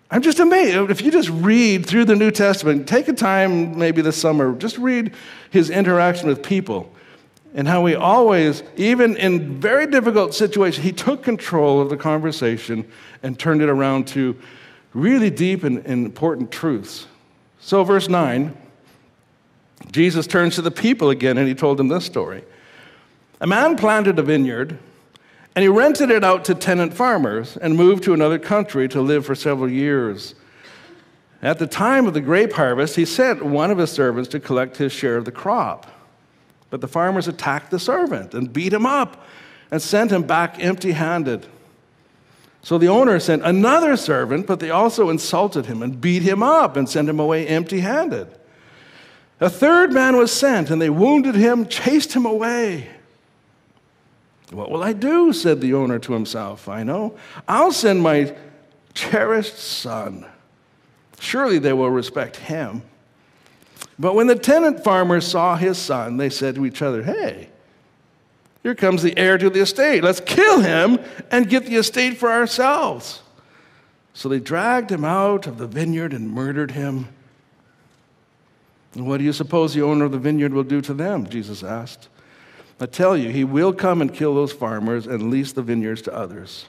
I'm 0.09 0.23
just 0.23 0.39
amazed. 0.39 0.89
If 0.89 1.03
you 1.03 1.11
just 1.11 1.29
read 1.29 1.85
through 1.85 2.05
the 2.05 2.15
New 2.15 2.31
Testament, 2.31 2.87
take 2.87 3.07
a 3.07 3.13
time 3.13 3.77
maybe 3.77 4.01
this 4.01 4.17
summer, 4.17 4.55
just 4.55 4.79
read 4.79 5.13
his 5.51 5.69
interaction 5.69 6.27
with 6.27 6.41
people 6.41 6.91
and 7.53 7.67
how 7.67 7.85
he 7.85 7.93
always, 7.93 8.63
even 8.77 9.15
in 9.17 9.61
very 9.61 9.85
difficult 9.85 10.33
situations, 10.33 10.83
he 10.83 10.91
took 10.91 11.21
control 11.21 11.79
of 11.79 11.91
the 11.91 11.97
conversation 11.97 12.83
and 13.21 13.37
turned 13.37 13.61
it 13.61 13.69
around 13.69 14.07
to 14.07 14.35
really 14.95 15.29
deep 15.29 15.63
and, 15.63 15.85
important 15.85 16.51
truths. 16.51 17.05
So, 17.59 17.83
verse 17.83 18.09
9 18.09 18.57
Jesus 19.93 20.25
turns 20.25 20.55
to 20.55 20.61
the 20.63 20.71
people 20.71 21.11
again 21.11 21.37
and 21.37 21.47
he 21.47 21.53
told 21.53 21.77
them 21.77 21.87
this 21.87 22.03
story. 22.03 22.43
A 23.39 23.45
man 23.47 23.77
planted 23.77 24.17
a 24.17 24.23
vineyard 24.23 24.79
and 25.55 25.61
he 25.61 25.69
rented 25.69 26.09
it 26.09 26.23
out 26.23 26.45
to 26.45 26.55
tenant 26.55 26.95
farmers 26.95 27.57
and 27.57 27.75
moved 27.75 28.03
to 28.05 28.13
another 28.13 28.39
country 28.39 28.87
to 28.89 29.01
live 29.01 29.23
for 29.23 29.35
several 29.35 29.69
years. 29.69 30.33
At 31.43 31.59
the 31.59 31.67
time 31.67 32.07
of 32.07 32.15
the 32.15 32.21
grape 32.21 32.53
harvest, 32.53 32.95
he 32.95 33.05
sent 33.05 33.45
one 33.45 33.69
of 33.69 33.77
his 33.77 33.91
servants 33.91 34.29
to 34.29 34.39
collect 34.39 34.77
his 34.77 34.91
share 34.91 35.15
of 35.15 35.25
the 35.25 35.31
crop. 35.31 35.85
But 36.71 36.81
the 36.81 36.87
farmers 36.87 37.27
attacked 37.27 37.69
the 37.69 37.77
servant 37.77 38.33
and 38.33 38.51
beat 38.51 38.73
him 38.73 38.87
up 38.87 39.23
and 39.69 39.79
sent 39.79 40.11
him 40.11 40.23
back 40.23 40.57
empty 40.59 40.93
handed. 40.93 41.45
So 42.63 42.79
the 42.79 42.87
owner 42.87 43.19
sent 43.19 43.43
another 43.43 43.95
servant, 43.95 44.47
but 44.47 44.59
they 44.59 44.71
also 44.71 45.11
insulted 45.11 45.67
him 45.67 45.83
and 45.83 46.01
beat 46.01 46.23
him 46.23 46.41
up 46.41 46.77
and 46.77 46.89
sent 46.89 47.09
him 47.09 47.19
away 47.19 47.45
empty 47.45 47.81
handed. 47.81 48.27
A 49.39 49.49
third 49.49 49.91
man 49.91 50.15
was 50.15 50.31
sent, 50.31 50.69
and 50.69 50.81
they 50.81 50.89
wounded 50.89 51.35
him, 51.35 51.67
chased 51.67 52.13
him 52.13 52.25
away. 52.25 52.89
What 54.51 54.69
will 54.69 54.83
I 54.83 54.93
do? 54.93 55.33
said 55.33 55.61
the 55.61 55.73
owner 55.73 55.99
to 55.99 56.13
himself. 56.13 56.69
I 56.69 56.83
know. 56.83 57.17
I'll 57.47 57.71
send 57.71 58.01
my 58.01 58.35
cherished 58.93 59.57
son. 59.57 60.25
Surely 61.19 61.57
they 61.57 61.73
will 61.73 61.89
respect 61.89 62.37
him. 62.37 62.83
But 63.97 64.15
when 64.15 64.27
the 64.27 64.35
tenant 64.35 64.83
farmers 64.83 65.25
saw 65.25 65.55
his 65.55 65.77
son, 65.77 66.17
they 66.17 66.29
said 66.29 66.55
to 66.55 66.65
each 66.65 66.81
other, 66.81 67.03
Hey, 67.03 67.49
here 68.61 68.75
comes 68.75 69.03
the 69.03 69.17
heir 69.17 69.37
to 69.37 69.49
the 69.49 69.61
estate. 69.61 70.03
Let's 70.03 70.21
kill 70.21 70.61
him 70.61 70.99
and 71.31 71.49
get 71.49 71.65
the 71.65 71.75
estate 71.75 72.17
for 72.17 72.31
ourselves. 72.31 73.21
So 74.13 74.29
they 74.29 74.39
dragged 74.39 74.91
him 74.91 75.03
out 75.03 75.47
of 75.47 75.57
the 75.57 75.67
vineyard 75.67 76.13
and 76.13 76.29
murdered 76.29 76.71
him. 76.71 77.09
What 78.95 79.17
do 79.17 79.23
you 79.23 79.33
suppose 79.33 79.73
the 79.73 79.81
owner 79.81 80.05
of 80.05 80.11
the 80.11 80.19
vineyard 80.19 80.53
will 80.53 80.63
do 80.63 80.81
to 80.81 80.93
them? 80.93 81.27
Jesus 81.27 81.63
asked. 81.63 82.09
I 82.79 82.85
tell 82.85 83.15
you, 83.15 83.29
he 83.29 83.43
will 83.43 83.73
come 83.73 84.01
and 84.01 84.13
kill 84.13 84.35
those 84.35 84.51
farmers 84.51 85.07
and 85.07 85.31
lease 85.31 85.53
the 85.53 85.61
vineyards 85.61 86.01
to 86.03 86.13
others. 86.13 86.65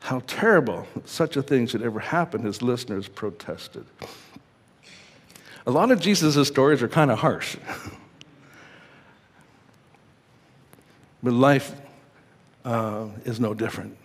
How 0.00 0.22
terrible 0.26 0.86
such 1.04 1.36
a 1.36 1.42
thing 1.42 1.66
should 1.66 1.82
ever 1.82 1.98
happen, 1.98 2.42
his 2.42 2.62
listeners 2.62 3.08
protested. 3.08 3.86
A 5.66 5.70
lot 5.70 5.90
of 5.90 6.00
Jesus' 6.00 6.46
stories 6.46 6.82
are 6.82 6.88
kind 6.88 7.10
of 7.10 7.18
harsh. 7.18 7.56
but 11.22 11.32
life 11.32 11.74
uh, 12.64 13.06
is 13.24 13.40
no 13.40 13.54
different, 13.54 13.96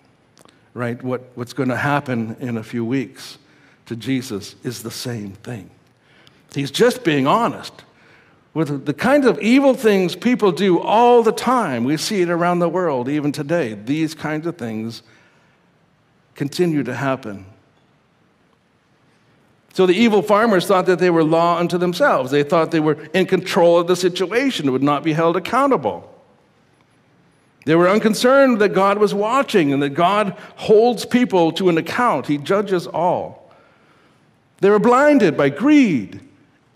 right? 0.73 1.01
What, 1.03 1.29
what's 1.35 1.53
going 1.53 1.69
to 1.69 1.77
happen 1.77 2.35
in 2.39 2.57
a 2.57 2.63
few 2.63 2.83
weeks 2.83 3.37
to 3.87 3.95
Jesus 3.95 4.55
is 4.63 4.83
the 4.83 4.91
same 4.91 5.33
thing. 5.33 5.69
He's 6.53 6.71
just 6.71 7.03
being 7.03 7.27
honest 7.27 7.73
with 8.53 8.85
the 8.85 8.93
kinds 8.93 9.25
of 9.25 9.39
evil 9.39 9.73
things 9.73 10.15
people 10.15 10.51
do 10.51 10.79
all 10.79 11.21
the 11.21 11.31
time. 11.31 11.83
We 11.83 11.97
see 11.97 12.21
it 12.21 12.29
around 12.29 12.59
the 12.59 12.69
world, 12.69 13.07
even 13.07 13.31
today. 13.31 13.73
These 13.73 14.15
kinds 14.15 14.47
of 14.47 14.57
things 14.57 15.03
continue 16.35 16.83
to 16.83 16.93
happen. 16.93 17.45
So 19.73 19.85
the 19.85 19.93
evil 19.93 20.21
farmers 20.21 20.65
thought 20.65 20.87
that 20.87 20.99
they 20.99 21.11
were 21.11 21.23
law 21.23 21.57
unto 21.57 21.77
themselves. 21.77 22.31
They 22.31 22.43
thought 22.43 22.71
they 22.71 22.79
were 22.79 22.97
in 23.13 23.27
control 23.27 23.79
of 23.79 23.87
the 23.87 23.95
situation 23.95 24.65
and 24.65 24.73
would 24.73 24.83
not 24.83 25.03
be 25.03 25.13
held 25.13 25.37
accountable. 25.37 26.13
They 27.65 27.75
were 27.75 27.87
unconcerned 27.87 28.59
that 28.59 28.69
God 28.69 28.97
was 28.97 29.13
watching 29.13 29.71
and 29.71 29.83
that 29.83 29.91
God 29.91 30.35
holds 30.55 31.05
people 31.05 31.51
to 31.53 31.69
an 31.69 31.77
account. 31.77 32.25
He 32.25 32.37
judges 32.37 32.87
all. 32.87 33.53
They 34.59 34.69
were 34.69 34.79
blinded 34.79 35.37
by 35.37 35.49
greed 35.49 36.19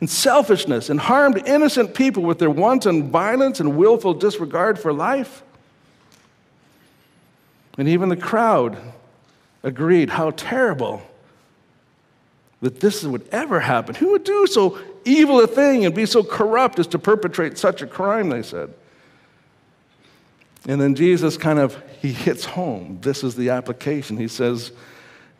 and 0.03 0.09
selfishness 0.09 0.89
and 0.89 0.99
harmed 0.99 1.41
innocent 1.47 1.93
people 1.93 2.23
with 2.23 2.37
their 2.37 2.49
wanton 2.49 3.09
violence 3.09 3.61
and 3.61 3.77
willful 3.77 4.13
disregard 4.13 4.77
for 4.77 4.91
life. 4.91 5.43
And 7.77 7.87
even 7.87 8.09
the 8.09 8.17
crowd 8.17 8.77
agreed 9.63 10.09
how 10.09 10.31
terrible 10.31 11.01
that 12.59 12.81
this 12.81 13.05
would 13.05 13.25
ever 13.31 13.61
happen. 13.61 13.95
Who 13.95 14.11
would 14.11 14.25
do 14.25 14.45
so 14.45 14.77
evil 15.05 15.39
a 15.39 15.47
thing 15.47 15.85
and 15.85 15.95
be 15.95 16.05
so 16.05 16.21
corrupt 16.21 16.79
as 16.79 16.87
to 16.87 16.99
perpetrate 16.99 17.57
such 17.57 17.81
a 17.81 17.87
crime, 17.87 18.27
they 18.27 18.41
said. 18.41 18.73
And 20.67 20.81
then 20.81 20.95
Jesus 20.95 21.37
kind 21.37 21.59
of 21.59 21.81
he 22.01 22.11
hits 22.11 22.43
home. 22.43 22.97
This 22.99 23.23
is 23.23 23.35
the 23.35 23.51
application. 23.51 24.17
He 24.17 24.27
says, 24.27 24.73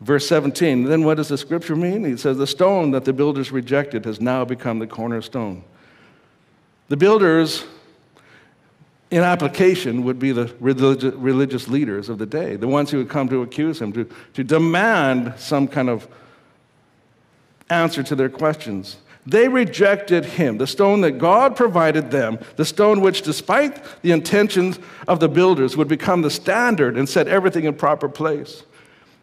Verse 0.00 0.26
17, 0.28 0.84
then 0.84 1.04
what 1.04 1.16
does 1.16 1.28
the 1.28 1.38
scripture 1.38 1.76
mean? 1.76 2.04
He 2.04 2.16
says, 2.16 2.36
The 2.36 2.46
stone 2.46 2.90
that 2.90 3.04
the 3.04 3.12
builders 3.12 3.52
rejected 3.52 4.04
has 4.04 4.20
now 4.20 4.44
become 4.44 4.78
the 4.78 4.86
cornerstone. 4.86 5.64
The 6.88 6.96
builders, 6.96 7.64
in 9.10 9.22
application, 9.22 10.04
would 10.04 10.18
be 10.18 10.32
the 10.32 10.52
religious 10.58 11.68
leaders 11.68 12.08
of 12.08 12.18
the 12.18 12.26
day, 12.26 12.56
the 12.56 12.68
ones 12.68 12.90
who 12.90 12.98
would 12.98 13.08
come 13.08 13.28
to 13.28 13.42
accuse 13.42 13.80
him, 13.80 13.92
to, 13.92 14.08
to 14.34 14.44
demand 14.44 15.34
some 15.38 15.68
kind 15.68 15.88
of 15.88 16.06
answer 17.70 18.02
to 18.02 18.14
their 18.14 18.28
questions. 18.28 18.98
They 19.26 19.48
rejected 19.48 20.26
him, 20.26 20.58
the 20.58 20.66
stone 20.66 21.00
that 21.00 21.12
God 21.12 21.56
provided 21.56 22.10
them, 22.10 22.38
the 22.56 22.64
stone 22.64 23.00
which, 23.00 23.22
despite 23.22 23.82
the 24.02 24.12
intentions 24.12 24.78
of 25.08 25.18
the 25.18 25.28
builders, 25.28 25.76
would 25.78 25.88
become 25.88 26.20
the 26.20 26.30
standard 26.30 26.98
and 26.98 27.08
set 27.08 27.26
everything 27.26 27.64
in 27.64 27.74
proper 27.74 28.08
place. 28.08 28.64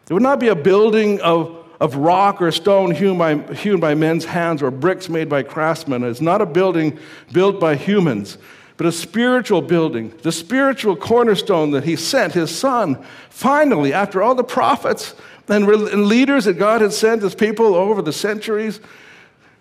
It 0.08 0.12
would 0.12 0.22
not 0.22 0.40
be 0.40 0.48
a 0.48 0.54
building 0.54 1.20
of, 1.20 1.56
of 1.80 1.96
rock 1.96 2.42
or 2.42 2.50
stone 2.50 2.90
hewn 2.90 3.18
by, 3.18 3.36
hewn 3.54 3.80
by 3.80 3.94
men's 3.94 4.24
hands 4.24 4.62
or 4.62 4.70
bricks 4.70 5.08
made 5.08 5.28
by 5.28 5.42
craftsmen. 5.42 6.02
It's 6.02 6.20
not 6.20 6.42
a 6.42 6.46
building 6.46 6.98
built 7.32 7.60
by 7.60 7.76
humans, 7.76 8.36
but 8.76 8.86
a 8.86 8.92
spiritual 8.92 9.62
building, 9.62 10.12
the 10.22 10.32
spiritual 10.32 10.96
cornerstone 10.96 11.70
that 11.70 11.84
he 11.84 11.96
sent 11.96 12.32
his 12.32 12.56
son. 12.56 13.02
Finally, 13.30 13.92
after 13.92 14.22
all 14.22 14.34
the 14.34 14.44
prophets 14.44 15.14
and, 15.48 15.68
and 15.68 16.06
leaders 16.06 16.46
that 16.46 16.54
God 16.54 16.80
had 16.80 16.92
sent 16.92 17.22
his 17.22 17.34
people 17.34 17.74
over 17.74 18.02
the 18.02 18.12
centuries, 18.12 18.80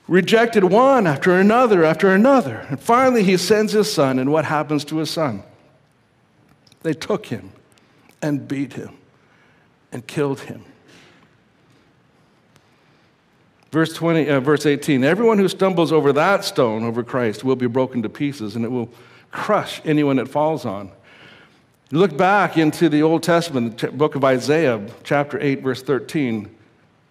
rejected 0.08 0.64
one 0.64 1.06
after 1.06 1.40
another 1.40 1.84
after 1.84 2.14
another. 2.14 2.66
And 2.70 2.80
finally, 2.80 3.24
he 3.24 3.38
sends 3.38 3.74
his 3.74 3.92
son, 3.92 4.18
and 4.18 4.32
what 4.32 4.46
happens 4.46 4.84
to 4.86 4.98
his 4.98 5.10
son? 5.10 5.44
They 6.82 6.94
took 6.94 7.28
him 7.28 7.52
and 8.22 8.48
beat 8.48 8.74
him 8.74 8.98
and 9.92 10.06
killed 10.08 10.42
him. 10.42 10.64
Verse, 13.72 13.94
20, 13.94 14.30
uh, 14.30 14.40
verse 14.42 14.66
18 14.66 15.04
Everyone 15.04 15.38
who 15.38 15.48
stumbles 15.48 15.92
over 15.92 16.12
that 16.14 16.44
stone, 16.44 16.84
over 16.84 17.04
Christ, 17.04 17.44
will 17.44 17.56
be 17.56 17.68
broken 17.68 18.02
to 18.04 18.10
pieces, 18.10 18.56
and 18.56 18.66
it 18.66 18.72
will 18.72 18.90
crush 19.32 19.82
anyone 19.86 20.20
it 20.20 20.28
falls 20.28 20.66
on. 20.66 20.92
Look 21.92 22.16
back 22.16 22.58
into 22.58 22.90
the 22.90 23.02
Old 23.02 23.24
Testament, 23.24 23.78
the 23.78 23.92
book 23.92 24.16
of 24.16 24.24
Isaiah, 24.24 24.86
chapter 25.04 25.40
8, 25.40 25.62
verse 25.62 25.82
13. 25.82 26.46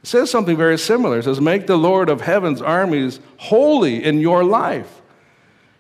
It 0.03 0.07
says 0.07 0.31
something 0.31 0.57
very 0.57 0.79
similar. 0.79 1.19
It 1.19 1.25
says, 1.25 1.41
Make 1.41 1.67
the 1.67 1.77
Lord 1.77 2.09
of 2.09 2.23
heaven's 2.23 2.63
armies 2.63 3.21
holy 3.37 4.03
in 4.03 4.21
your 4.21 4.45
life. 4.45 5.01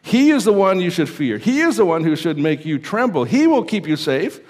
He 0.02 0.30
is 0.30 0.44
the 0.44 0.52
one 0.52 0.80
you 0.80 0.90
should 0.90 1.08
fear. 1.08 1.38
He 1.38 1.60
is 1.60 1.76
the 1.76 1.84
one 1.84 2.04
who 2.04 2.16
should 2.16 2.38
make 2.38 2.64
you 2.64 2.78
tremble. 2.78 3.24
He 3.24 3.46
will 3.46 3.64
keep 3.64 3.86
you 3.86 3.96
safe. 3.96 4.40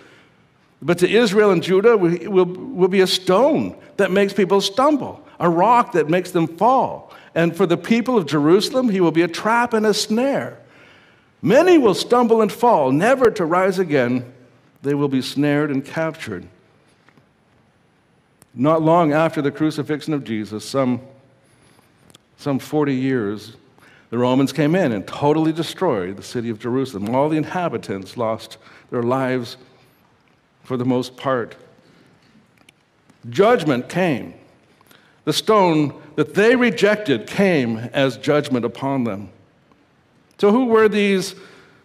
But 0.83 0.99
to 0.99 1.09
Israel 1.09 1.51
and 1.51 1.63
Judah 1.63 1.97
will, 1.97 2.45
will 2.47 2.89
be 2.89 3.01
a 3.01 3.07
stone 3.07 3.77
that 3.99 4.11
makes 4.11 4.33
people 4.33 4.61
stumble, 4.61 5.25
a 5.39 5.49
rock 5.49 5.93
that 5.93 6.09
makes 6.09 6.31
them 6.31 6.47
fall. 6.47 7.13
And 7.35 7.55
for 7.55 7.67
the 7.67 7.77
people 7.77 8.17
of 8.17 8.27
Jerusalem, 8.27 8.89
he 8.89 9.01
will 9.01 9.13
be 9.13 9.23
a 9.23 9.29
trap 9.29 9.75
and 9.75 9.87
a 9.87 9.93
snare. 9.95 10.59
Many 11.43 11.79
will 11.79 11.95
stumble 11.95 12.43
and 12.43 12.51
fall, 12.51 12.93
never 12.93 13.31
to 13.31 13.45
rise 13.45 13.79
again. 13.79 14.33
They 14.83 14.95
will 14.95 15.09
be 15.09 15.23
snared 15.23 15.71
and 15.71 15.85
captured. 15.85 16.47
Not 18.55 18.83
long 18.83 19.13
after 19.13 19.41
the 19.41 19.51
crucifixion 19.51 20.13
of 20.13 20.25
Jesus, 20.25 20.69
some, 20.69 21.01
some 22.37 22.59
40 22.59 22.95
years, 22.95 23.57
the 24.09 24.19
Romans 24.19 24.53
came 24.53 24.75
in 24.75 24.93
and 24.93 25.07
totally 25.07 25.53
destroyed 25.53 26.17
the 26.17 26.23
city 26.23 26.51
of 26.51 26.59
Jerusalem. 26.59 27.15
All 27.15 27.29
the 27.29 27.37
inhabitants 27.37 28.17
lost 28.17 28.59
their 28.91 29.03
lives 29.03 29.57
for 30.71 30.77
the 30.77 30.85
most 30.85 31.17
part. 31.17 31.57
Judgment 33.29 33.89
came. 33.89 34.35
The 35.25 35.33
stone 35.33 36.01
that 36.15 36.35
they 36.35 36.55
rejected 36.55 37.27
came 37.27 37.77
as 37.93 38.17
judgment 38.17 38.65
upon 38.65 39.03
them. 39.03 39.31
So, 40.39 40.53
who 40.53 40.67
were 40.67 40.89
these 40.89 41.35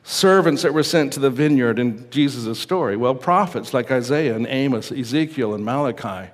servants 0.03 0.61
that 0.61 0.71
were 0.71 0.83
sent 0.83 1.13
to 1.13 1.19
the 1.19 1.31
vineyard 1.31 1.79
in 1.79 2.07
Jesus' 2.11 2.59
story? 2.59 2.95
Well, 2.95 3.15
prophets 3.15 3.73
like 3.73 3.89
Isaiah 3.89 4.35
and 4.35 4.45
Amos, 4.45 4.91
Ezekiel 4.91 5.55
and 5.55 5.65
Malachi. 5.65 6.29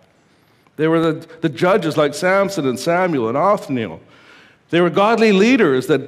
They 0.75 0.89
were 0.89 1.13
the, 1.13 1.25
the 1.39 1.48
judges 1.48 1.96
like 1.96 2.13
Samson 2.13 2.67
and 2.67 2.77
Samuel 2.77 3.29
and 3.29 3.38
Othniel. 3.38 4.01
They 4.72 4.81
were 4.81 4.89
godly 4.89 5.31
leaders 5.31 5.88
that, 5.88 6.01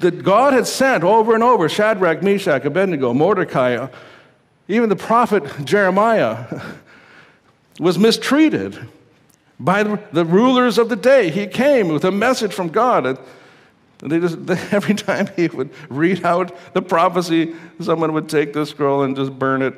that 0.00 0.22
God 0.22 0.52
had 0.52 0.66
sent 0.66 1.02
over 1.02 1.32
and 1.32 1.42
over 1.42 1.66
Shadrach, 1.66 2.22
Meshach, 2.22 2.62
Abednego, 2.66 3.14
Mordecai. 3.14 3.86
Even 4.72 4.88
the 4.88 4.96
prophet 4.96 5.44
Jeremiah 5.66 6.46
was 7.78 7.98
mistreated 7.98 8.78
by 9.60 9.82
the 9.82 10.24
rulers 10.24 10.78
of 10.78 10.88
the 10.88 10.96
day. 10.96 11.28
He 11.28 11.46
came 11.46 11.88
with 11.88 12.06
a 12.06 12.10
message 12.10 12.54
from 12.54 12.68
God. 12.68 13.04
And 13.04 13.18
they 14.00 14.18
just, 14.18 14.38
every 14.72 14.94
time 14.94 15.28
he 15.36 15.48
would 15.48 15.68
read 15.90 16.24
out 16.24 16.56
the 16.72 16.80
prophecy, 16.80 17.54
someone 17.80 18.14
would 18.14 18.30
take 18.30 18.54
the 18.54 18.64
scroll 18.64 19.02
and 19.02 19.14
just 19.14 19.38
burn 19.38 19.60
it. 19.60 19.74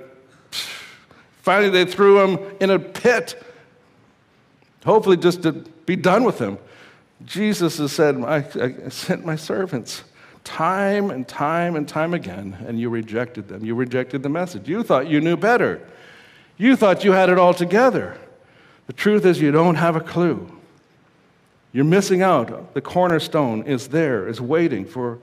Finally, 1.43 1.71
they 1.71 1.91
threw 1.91 2.21
him 2.21 2.57
in 2.61 2.71
a 2.71 2.79
pit 2.79 3.43
hopefully 4.85 5.17
just 5.17 5.43
to 5.43 5.51
be 5.87 5.97
done 5.97 6.23
with 6.23 6.39
him. 6.39 6.57
Jesus 7.25 7.79
has 7.79 7.91
said, 7.91 8.15
I, 8.23 8.47
I 8.61 8.89
sent 8.91 9.27
my 9.27 9.35
servants 9.35 10.05
time 10.45 11.11
and 11.11 11.27
time 11.27 11.75
and 11.75 11.89
time 11.89 12.15
again, 12.15 12.57
and 12.67 12.79
you 12.79 12.91
rejected 12.91 13.49
them. 13.49 13.65
You 13.65 13.75
rejected 13.75 14.23
the 14.23 14.29
message. 14.29 14.69
You 14.69 14.83
thought 14.83 15.09
you 15.09 15.21
knew 15.21 15.37
better. 15.37 15.81
You 16.57 16.77
thought 16.77 17.03
you 17.03 17.13
had 17.13 17.31
it 17.31 17.39
all 17.39 17.55
together. 17.55 18.17
The 18.87 18.93
truth 18.93 19.25
is, 19.25 19.41
you 19.41 19.51
don't 19.51 19.77
have 19.77 19.97
a 19.97 20.01
clue. 20.01 20.51
You're 21.73 21.85
missing 21.85 22.23
out. 22.23 22.75
The 22.75 22.81
cornerstone 22.81 23.65
is 23.65 23.89
there, 23.89 24.29
is 24.29 24.41
waiting 24.41 24.85
for 24.85 25.19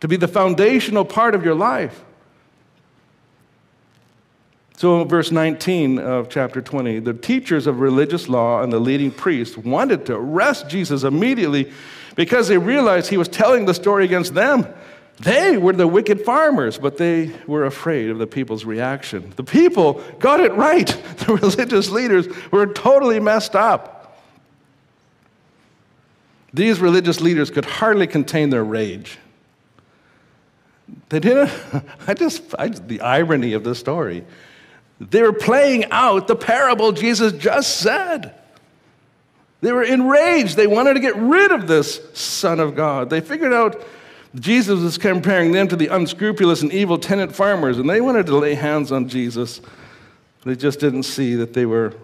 to 0.00 0.08
be 0.08 0.16
the 0.16 0.28
foundational 0.28 1.04
part 1.04 1.34
of 1.34 1.44
your 1.44 1.54
life. 1.54 2.04
So, 4.76 5.04
verse 5.04 5.30
19 5.30 5.98
of 5.98 6.28
chapter 6.28 6.60
20, 6.60 6.98
the 6.98 7.14
teachers 7.14 7.66
of 7.66 7.80
religious 7.80 8.28
law 8.28 8.62
and 8.62 8.70
the 8.70 8.78
leading 8.78 9.10
priests 9.10 9.56
wanted 9.56 10.04
to 10.06 10.14
arrest 10.14 10.68
Jesus 10.68 11.02
immediately 11.02 11.72
because 12.16 12.48
they 12.48 12.58
realized 12.58 13.08
he 13.08 13.18
was 13.18 13.28
telling 13.28 13.66
the 13.66 13.74
story 13.74 14.04
against 14.04 14.34
them. 14.34 14.66
They 15.18 15.56
were 15.56 15.72
the 15.72 15.86
wicked 15.86 16.22
farmers, 16.22 16.78
but 16.78 16.98
they 16.98 17.30
were 17.46 17.64
afraid 17.64 18.10
of 18.10 18.18
the 18.18 18.26
people's 18.26 18.64
reaction. 18.64 19.32
The 19.36 19.44
people 19.44 20.02
got 20.18 20.40
it 20.40 20.52
right. 20.54 20.88
The 21.26 21.34
religious 21.34 21.90
leaders 21.90 22.28
were 22.52 22.66
totally 22.66 23.18
messed 23.20 23.56
up. 23.56 24.18
These 26.52 26.80
religious 26.80 27.20
leaders 27.20 27.50
could 27.50 27.64
hardly 27.64 28.06
contain 28.06 28.50
their 28.50 28.64
rage. 28.64 29.18
They 31.08 31.20
didn't, 31.20 31.50
I 32.06 32.14
just, 32.14 32.42
I, 32.58 32.68
the 32.68 33.00
irony 33.00 33.54
of 33.54 33.64
the 33.64 33.74
story. 33.74 34.24
They 35.00 35.22
were 35.22 35.32
playing 35.32 35.86
out 35.90 36.28
the 36.28 36.36
parable 36.36 36.92
Jesus 36.92 37.32
just 37.32 37.78
said. 37.78 38.34
They 39.60 39.72
were 39.72 39.82
enraged. 39.82 40.56
They 40.56 40.66
wanted 40.66 40.94
to 40.94 41.00
get 41.00 41.16
rid 41.16 41.50
of 41.50 41.66
this 41.66 42.00
Son 42.12 42.60
of 42.60 42.74
God. 42.74 43.10
They 43.10 43.20
figured 43.20 43.52
out 43.52 43.82
Jesus 44.34 44.80
was 44.80 44.98
comparing 44.98 45.52
them 45.52 45.66
to 45.68 45.76
the 45.76 45.88
unscrupulous 45.88 46.62
and 46.62 46.72
evil 46.72 46.98
tenant 46.98 47.34
farmers, 47.34 47.78
and 47.78 47.88
they 47.88 48.00
wanted 48.00 48.26
to 48.26 48.36
lay 48.36 48.54
hands 48.54 48.92
on 48.92 49.08
Jesus. 49.08 49.60
They 50.44 50.56
just 50.56 50.78
didn't 50.78 51.04
see 51.04 51.34
that 51.36 51.54
they 51.54 51.66
were 51.66 51.94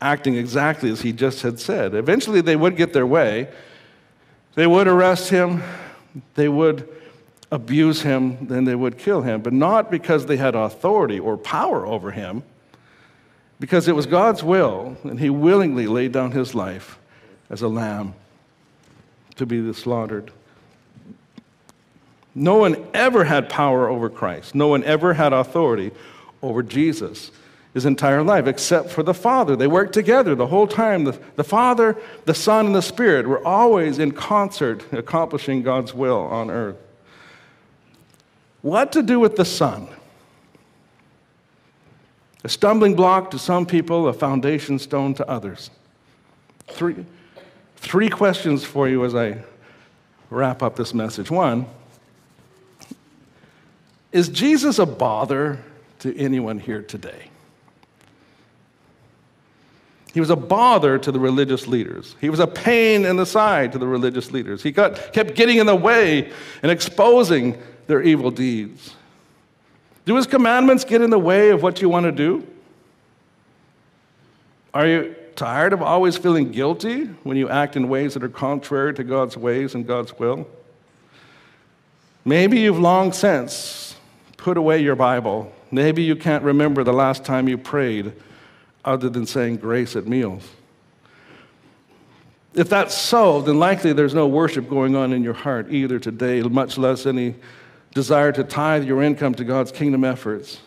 acting 0.00 0.34
exactly 0.34 0.90
as 0.90 1.02
he 1.02 1.12
just 1.12 1.42
had 1.42 1.60
said. 1.60 1.94
Eventually, 1.94 2.40
they 2.40 2.56
would 2.56 2.76
get 2.76 2.92
their 2.92 3.06
way. 3.06 3.48
They 4.54 4.66
would 4.66 4.88
arrest 4.88 5.28
him. 5.28 5.62
They 6.34 6.48
would 6.48 6.88
abuse 7.52 8.00
him, 8.00 8.46
then 8.46 8.64
they 8.64 8.74
would 8.74 8.96
kill 8.96 9.20
him, 9.20 9.42
but 9.42 9.52
not 9.52 9.90
because 9.90 10.24
they 10.24 10.38
had 10.38 10.54
authority 10.54 11.20
or 11.20 11.36
power 11.36 11.86
over 11.86 12.10
him, 12.10 12.42
because 13.60 13.86
it 13.86 13.94
was 13.94 14.06
God's 14.06 14.42
will, 14.42 14.96
and 15.04 15.20
he 15.20 15.28
willingly 15.28 15.86
laid 15.86 16.12
down 16.12 16.32
his 16.32 16.54
life 16.54 16.98
as 17.52 17.62
a 17.62 17.68
lamb 17.68 18.14
to 19.36 19.46
be 19.46 19.72
slaughtered. 19.72 20.32
No 22.34 22.56
one 22.56 22.84
ever 22.94 23.24
had 23.24 23.48
power 23.50 23.88
over 23.88 24.08
Christ. 24.08 24.54
No 24.54 24.68
one 24.68 24.82
ever 24.84 25.14
had 25.14 25.32
authority 25.32 25.92
over 26.42 26.62
Jesus 26.62 27.30
his 27.74 27.86
entire 27.86 28.22
life, 28.22 28.46
except 28.46 28.90
for 28.90 29.02
the 29.02 29.14
Father. 29.14 29.54
They 29.54 29.66
worked 29.66 29.92
together 29.94 30.34
the 30.34 30.46
whole 30.46 30.66
time. 30.66 31.04
The, 31.04 31.18
the 31.36 31.44
Father, 31.44 31.96
the 32.24 32.34
Son, 32.34 32.66
and 32.66 32.74
the 32.74 32.82
Spirit 32.82 33.26
were 33.26 33.46
always 33.46 33.98
in 33.98 34.12
concert 34.12 34.84
accomplishing 34.92 35.62
God's 35.62 35.94
will 35.94 36.20
on 36.20 36.50
earth. 36.50 36.76
What 38.62 38.92
to 38.92 39.02
do 39.02 39.18
with 39.20 39.36
the 39.36 39.44
Son? 39.44 39.88
A 42.44 42.48
stumbling 42.48 42.94
block 42.94 43.30
to 43.30 43.38
some 43.38 43.66
people, 43.66 44.08
a 44.08 44.12
foundation 44.12 44.78
stone 44.78 45.14
to 45.14 45.28
others. 45.28 45.70
Three, 46.68 47.06
three 47.82 48.08
questions 48.08 48.64
for 48.64 48.88
you 48.88 49.04
as 49.04 49.14
I 49.14 49.42
wrap 50.30 50.62
up 50.62 50.76
this 50.76 50.94
message. 50.94 51.30
One, 51.30 51.66
is 54.12 54.28
Jesus 54.28 54.78
a 54.78 54.86
bother 54.86 55.58
to 55.98 56.16
anyone 56.16 56.58
here 56.58 56.80
today? 56.80 57.28
He 60.14 60.20
was 60.20 60.30
a 60.30 60.36
bother 60.36 60.96
to 60.98 61.10
the 61.10 61.18
religious 61.18 61.66
leaders. 61.66 62.14
He 62.20 62.30
was 62.30 62.38
a 62.38 62.46
pain 62.46 63.04
in 63.04 63.16
the 63.16 63.26
side 63.26 63.72
to 63.72 63.78
the 63.78 63.86
religious 63.86 64.30
leaders. 64.30 64.62
He 64.62 64.70
got, 64.70 65.12
kept 65.12 65.34
getting 65.34 65.58
in 65.58 65.66
the 65.66 65.74
way 65.74 66.30
and 66.62 66.70
exposing 66.70 67.60
their 67.88 68.02
evil 68.02 68.30
deeds. 68.30 68.94
Do 70.04 70.14
his 70.16 70.26
commandments 70.26 70.84
get 70.84 71.02
in 71.02 71.10
the 71.10 71.18
way 71.18 71.50
of 71.50 71.62
what 71.62 71.82
you 71.82 71.88
want 71.88 72.04
to 72.04 72.12
do? 72.12 72.46
Are 74.72 74.86
you 74.86 75.16
tired 75.36 75.72
of 75.72 75.82
always 75.82 76.16
feeling 76.16 76.50
guilty 76.50 77.04
when 77.22 77.36
you 77.36 77.48
act 77.48 77.76
in 77.76 77.88
ways 77.88 78.14
that 78.14 78.22
are 78.22 78.28
contrary 78.28 78.94
to 78.94 79.04
God's 79.04 79.36
ways 79.36 79.74
and 79.74 79.86
God's 79.86 80.18
will? 80.18 80.46
Maybe 82.24 82.60
you've 82.60 82.78
long 82.78 83.12
since 83.12 83.96
put 84.36 84.56
away 84.56 84.80
your 84.82 84.96
Bible. 84.96 85.52
Maybe 85.70 86.02
you 86.02 86.16
can't 86.16 86.44
remember 86.44 86.84
the 86.84 86.92
last 86.92 87.24
time 87.24 87.48
you 87.48 87.58
prayed 87.58 88.12
other 88.84 89.08
than 89.08 89.26
saying 89.26 89.56
grace 89.56 89.96
at 89.96 90.06
meals. 90.06 90.48
If 92.54 92.68
that's 92.68 92.94
so, 92.94 93.40
then 93.40 93.58
likely 93.58 93.92
there's 93.92 94.14
no 94.14 94.26
worship 94.26 94.68
going 94.68 94.94
on 94.94 95.12
in 95.12 95.22
your 95.22 95.32
heart 95.32 95.72
either 95.72 95.98
today, 95.98 96.42
much 96.42 96.76
less 96.76 97.06
any 97.06 97.34
desire 97.94 98.32
to 98.32 98.44
tithe 98.44 98.84
your 98.84 99.02
income 99.02 99.34
to 99.36 99.44
God's 99.44 99.72
kingdom 99.72 100.04
efforts. 100.04 100.60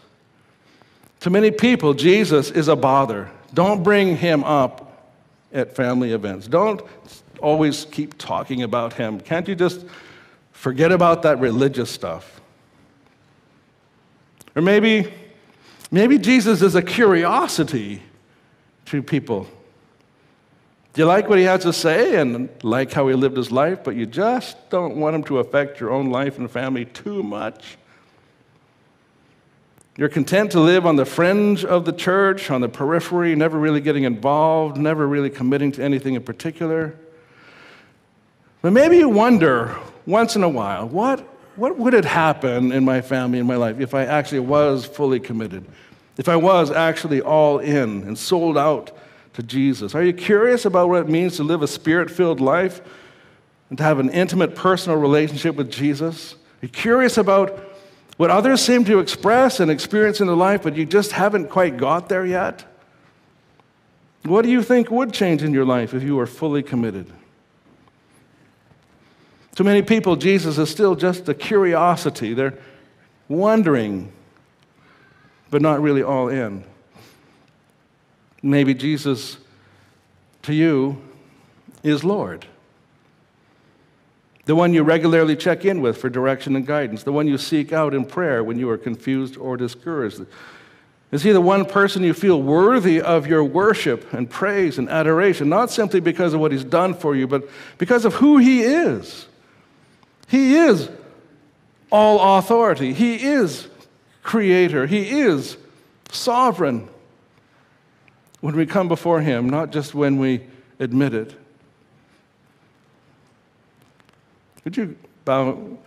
To 1.22 1.30
many 1.30 1.52
people, 1.52 1.94
Jesus 1.94 2.52
is 2.52 2.68
a 2.68 2.76
bother. 2.76 3.30
Don't 3.56 3.84
bring 3.84 4.18
him 4.18 4.44
up 4.44 5.12
at 5.54 5.76
family 5.76 6.12
events. 6.12 6.46
Don't 6.46 6.82
always 7.40 7.86
keep 7.86 8.18
talking 8.18 8.64
about 8.64 8.94
him. 8.94 9.20
Can't 9.20 9.48
you 9.48 9.56
just 9.56 9.86
forget 10.52 10.92
about 10.92 11.24
that 11.24 11.40
religious 11.40 11.90
stuff? 11.90 12.42
Or 14.56 14.62
maybe, 14.62 15.12
maybe 15.90 16.18
Jesus 16.18 16.62
is 16.62 16.76
a 16.76 16.82
curiosity 16.82 18.02
to 18.88 19.02
people. 19.02 19.48
Do 20.94 21.02
you 21.02 21.06
like 21.06 21.30
what 21.30 21.40
he 21.40 21.46
has 21.46 21.64
to 21.64 21.72
say 21.72 22.16
and 22.16 22.50
like 22.62 22.92
how 22.92 23.08
he 23.08 23.16
lived 23.16 23.38
his 23.38 23.52
life, 23.52 23.84
but 23.86 23.96
you 23.96 24.06
just 24.06 24.70
don't 24.70 24.98
want 24.98 25.16
him 25.16 25.24
to 25.26 25.40
affect 25.40 25.80
your 25.80 25.92
own 25.92 26.10
life 26.10 26.38
and 26.38 26.52
family 26.52 26.86
too 26.86 27.24
much? 27.24 27.78
You're 29.98 30.10
content 30.10 30.52
to 30.52 30.60
live 30.60 30.86
on 30.86 30.98
the 30.98 31.06
fringe 31.06 31.64
of 31.64 31.86
the 31.86 31.94
church, 31.94 32.52
on 32.52 32.60
the 32.60 32.68
periphery, 32.68 33.34
never 33.34 33.58
really 33.58 33.80
getting 33.80 34.04
involved, 34.04 34.76
never 34.76 35.08
really 35.08 35.30
committing 35.30 35.72
to 35.74 35.84
anything 35.84 36.16
in 36.16 36.24
particular. 36.24 36.94
But 38.62 38.74
maybe 38.74 38.98
you 38.98 39.08
wonder 39.08 39.78
once 40.06 40.36
in 40.36 40.44
a 40.44 40.50
while 40.50 40.90
what, 40.90 41.22
what 41.56 41.78
would 41.78 41.94
it 41.94 42.04
happen 42.04 42.74
in 42.74 42.84
my 42.84 43.00
family, 43.00 43.40
in 43.40 43.48
my 43.48 43.56
life, 43.56 43.80
if 43.80 43.94
I 43.94 44.04
actually 44.04 44.42
was 44.42 44.86
fully 44.86 45.22
committed, 45.22 45.66
if 46.18 46.28
I 46.28 46.36
was 46.36 46.72
actually 46.72 47.22
all 47.22 47.60
in 47.60 48.04
and 48.04 48.18
sold 48.18 48.58
out 48.58 48.92
to 49.36 49.44
Jesus? 49.44 49.96
Are 49.96 50.04
you 50.04 50.12
curious 50.12 50.66
about 50.66 50.90
what 50.90 51.04
it 51.04 51.10
means 51.10 51.38
to 51.38 51.44
live 51.44 51.62
a 51.62 51.68
spirit 51.68 52.12
filled 52.12 52.42
life 52.42 52.82
and 53.70 53.78
to 53.78 53.84
have 53.86 54.00
an 54.00 54.10
intimate 54.10 54.56
personal 54.56 54.98
relationship 55.00 55.56
with 55.56 55.72
Jesus? 55.72 56.34
Are 56.34 56.66
you 56.66 56.70
curious 56.70 57.18
about 57.18 57.75
what 58.18 58.30
others 58.30 58.62
seem 58.62 58.86
to 58.86 59.00
express 59.00 59.60
and 59.60 59.70
experience 59.70 60.22
in 60.22 60.28
their 60.28 60.36
life, 60.36 60.64
but 60.64 60.76
you 60.76 60.86
just 60.86 61.12
haven't 61.12 61.50
quite 61.50 61.78
got 61.78 62.08
there 62.08 62.26
yet? 62.26 62.64
What 64.24 64.44
do 64.44 64.50
you 64.50 64.64
think 64.64 64.90
would 64.90 65.14
change 65.14 65.44
in 65.44 65.54
your 65.54 65.66
life 65.66 65.94
if 65.94 66.02
you 66.02 66.16
were 66.16 66.26
fully 66.26 66.64
committed? 66.64 67.12
To 69.56 69.64
many 69.64 69.82
people, 69.82 70.16
Jesus 70.16 70.58
is 70.58 70.70
still 70.70 70.96
just 70.96 71.30
a 71.30 71.34
curiosity. 71.34 72.34
They're 72.34 72.58
wondering, 73.28 74.12
but 75.50 75.62
not 75.62 75.82
really 75.82 76.04
all 76.04 76.28
in. 76.28 76.64
Maybe 78.42 78.74
Jesus 78.74 79.38
to 80.44 80.54
you 80.54 81.02
is 81.84 82.04
Lord. 82.04 82.46
The 84.46 84.56
one 84.56 84.74
you 84.74 84.84
regularly 84.84 85.36
check 85.36 85.66
in 85.66 85.82
with 85.82 85.98
for 85.98 86.10
direction 86.10 86.56
and 86.56 86.66
guidance, 86.66 87.04
the 87.04 87.12
one 87.12 87.28
you 87.28 87.38
seek 87.38 87.74
out 87.74 87.94
in 87.94 88.06
prayer 88.06 88.44
when 88.44 88.60
you 88.60 88.70
are 88.70 88.78
confused 88.78 89.38
or 89.38 89.58
discouraged. 89.58 90.26
Is 91.12 91.24
he 91.24 91.32
the 91.32 91.42
one 91.42 91.66
person 91.66 92.04
you 92.04 92.14
feel 92.14 92.42
worthy 92.42 93.02
of 93.02 93.26
your 93.26 93.44
worship 93.44 94.14
and 94.14 94.30
praise 94.30 94.78
and 94.78 94.90
adoration, 94.90 95.50
not 95.50 95.72
simply 95.72 96.00
because 96.00 96.34
of 96.34 96.40
what 96.40 96.52
he's 96.52 96.64
done 96.64 96.94
for 96.94 97.16
you, 97.16 97.28
but 97.28 97.50
because 97.78 98.06
of 98.06 98.16
who 98.16 98.38
he 98.38 98.62
is? 98.62 99.28
He 100.28 100.56
is 100.56 100.90
all 101.92 102.38
authority, 102.38 102.94
he 102.94 103.16
is 103.16 103.68
creator, 104.24 104.86
he 104.88 105.22
is 105.22 105.58
sovereign 106.12 106.90
when 108.46 108.56
we 108.56 108.68
come 108.68 108.88
before 108.88 109.22
Him, 109.22 109.50
not 109.50 109.72
just 109.72 109.96
when 109.96 110.20
we 110.20 110.42
admit 110.80 111.16
it. 111.16 111.34
Would 114.66 114.78
you 114.78 114.98
bow 115.26 115.78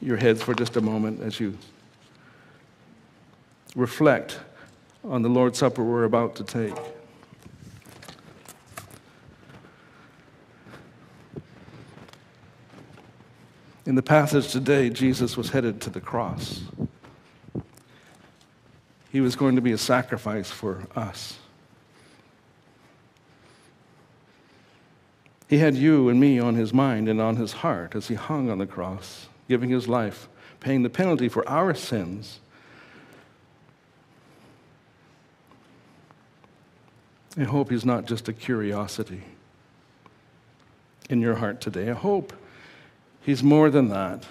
your 0.00 0.16
heads 0.16 0.42
for 0.42 0.52
just 0.52 0.76
a 0.76 0.80
moment 0.80 1.22
as 1.22 1.38
you 1.38 1.56
reflect 3.76 4.40
on 5.04 5.22
the 5.22 5.28
Lord's 5.28 5.58
Supper 5.58 5.84
we're 5.84 6.02
about 6.02 6.34
to 6.36 6.44
take? 6.44 6.74
In 13.86 13.94
the 13.94 14.02
passage 14.02 14.50
today, 14.50 14.90
Jesus 14.90 15.36
was 15.36 15.50
headed 15.50 15.80
to 15.82 15.90
the 15.90 16.00
cross. 16.00 16.62
He 19.10 19.20
was 19.20 19.36
going 19.36 19.54
to 19.54 19.62
be 19.62 19.72
a 19.72 19.78
sacrifice 19.78 20.50
for 20.50 20.86
us. 20.96 21.38
He 25.48 25.58
had 25.58 25.74
you 25.76 26.10
and 26.10 26.20
me 26.20 26.38
on 26.38 26.56
his 26.56 26.74
mind 26.74 27.08
and 27.08 27.20
on 27.20 27.36
his 27.36 27.52
heart 27.52 27.94
as 27.94 28.08
he 28.08 28.14
hung 28.14 28.50
on 28.50 28.58
the 28.58 28.66
cross, 28.66 29.28
giving 29.48 29.70
his 29.70 29.88
life, 29.88 30.28
paying 30.60 30.82
the 30.82 30.90
penalty 30.90 31.28
for 31.28 31.48
our 31.48 31.74
sins. 31.74 32.40
I 37.38 37.44
hope 37.44 37.70
he's 37.70 37.84
not 37.84 38.04
just 38.04 38.28
a 38.28 38.32
curiosity 38.32 39.22
in 41.08 41.22
your 41.22 41.36
heart 41.36 41.62
today. 41.62 41.88
I 41.88 41.94
hope 41.94 42.34
he's 43.22 43.42
more 43.42 43.70
than 43.70 43.88
that, 43.88 44.26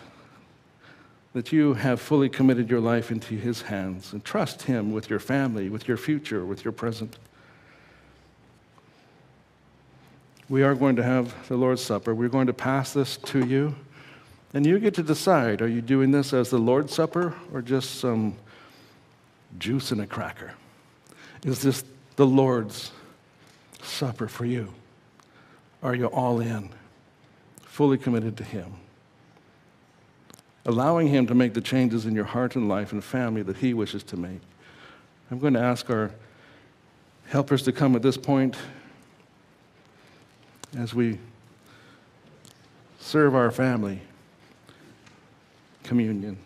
that 1.34 1.51
you 1.51 1.73
have 1.75 1.99
fully 1.99 2.30
committed 2.30 2.69
your 2.69 2.82
life 2.82 3.10
into 3.10 3.36
his 3.36 3.63
hands 3.63 4.13
and 4.13 4.23
trust 4.23 4.63
him 4.63 4.91
with 4.91 5.10
your 5.10 5.19
family, 5.19 5.69
with 5.69 5.88
your 5.88 5.97
future, 5.97 6.45
with 6.45 6.63
your 6.63 6.73
present. 6.73 7.17
We 10.50 10.64
are 10.64 10.76
going 10.76 10.96
to 10.96 11.04
have 11.04 11.48
the 11.48 11.58
Lord's 11.58 11.84
Supper. 11.84 12.16
We're 12.16 12.30
going 12.30 12.48
to 12.48 12.54
pass 12.54 12.94
this 12.94 13.18
to 13.18 13.46
you. 13.46 13.76
And 14.54 14.66
you 14.66 14.80
get 14.80 14.94
to 14.96 15.04
decide 15.04 15.62
are 15.62 15.68
you 15.68 15.82
doing 15.82 16.12
this 16.12 16.34
as 16.34 16.50
the 16.50 16.58
Lord's 16.58 16.94
Supper 16.94 17.36
or 17.54 17.62
just 17.62 18.00
some 18.00 18.36
juice 19.60 19.92
and 19.92 20.02
a 20.02 20.08
cracker? 20.08 20.54
Is 21.44 21.62
this 21.62 21.84
the 22.16 22.26
Lord's 22.26 22.92
Supper 23.82 24.28
for 24.28 24.46
you? 24.46 24.74
Are 25.84 25.94
you 25.94 26.08
all 26.08 26.40
in, 26.40 26.70
fully 27.62 27.98
committed 27.98 28.38
to 28.38 28.44
Him? 28.44 28.74
Allowing 30.66 31.08
Him 31.08 31.28
to 31.28 31.36
make 31.36 31.54
the 31.54 31.62
changes 31.62 32.06
in 32.06 32.16
your 32.16 32.26
heart 32.26 32.56
and 32.56 32.68
life 32.68 32.92
and 32.94 33.04
family 33.04 33.44
that 33.44 33.58
He 33.58 33.74
wishes 33.74 34.02
to 34.04 34.18
make. 34.18 34.42
I'm 35.30 35.40
going 35.40 35.54
to 35.54 35.62
ask 35.62 35.90
our 35.90 36.12
helpers 37.28 37.64
to 37.64 37.74
come 37.74 37.96
at 37.96 38.02
this 38.02 38.18
point 38.18 38.56
as 40.75 40.93
we 40.93 41.19
serve 42.99 43.36
our 43.36 43.51
family 43.51 44.01
communion. 45.84 46.38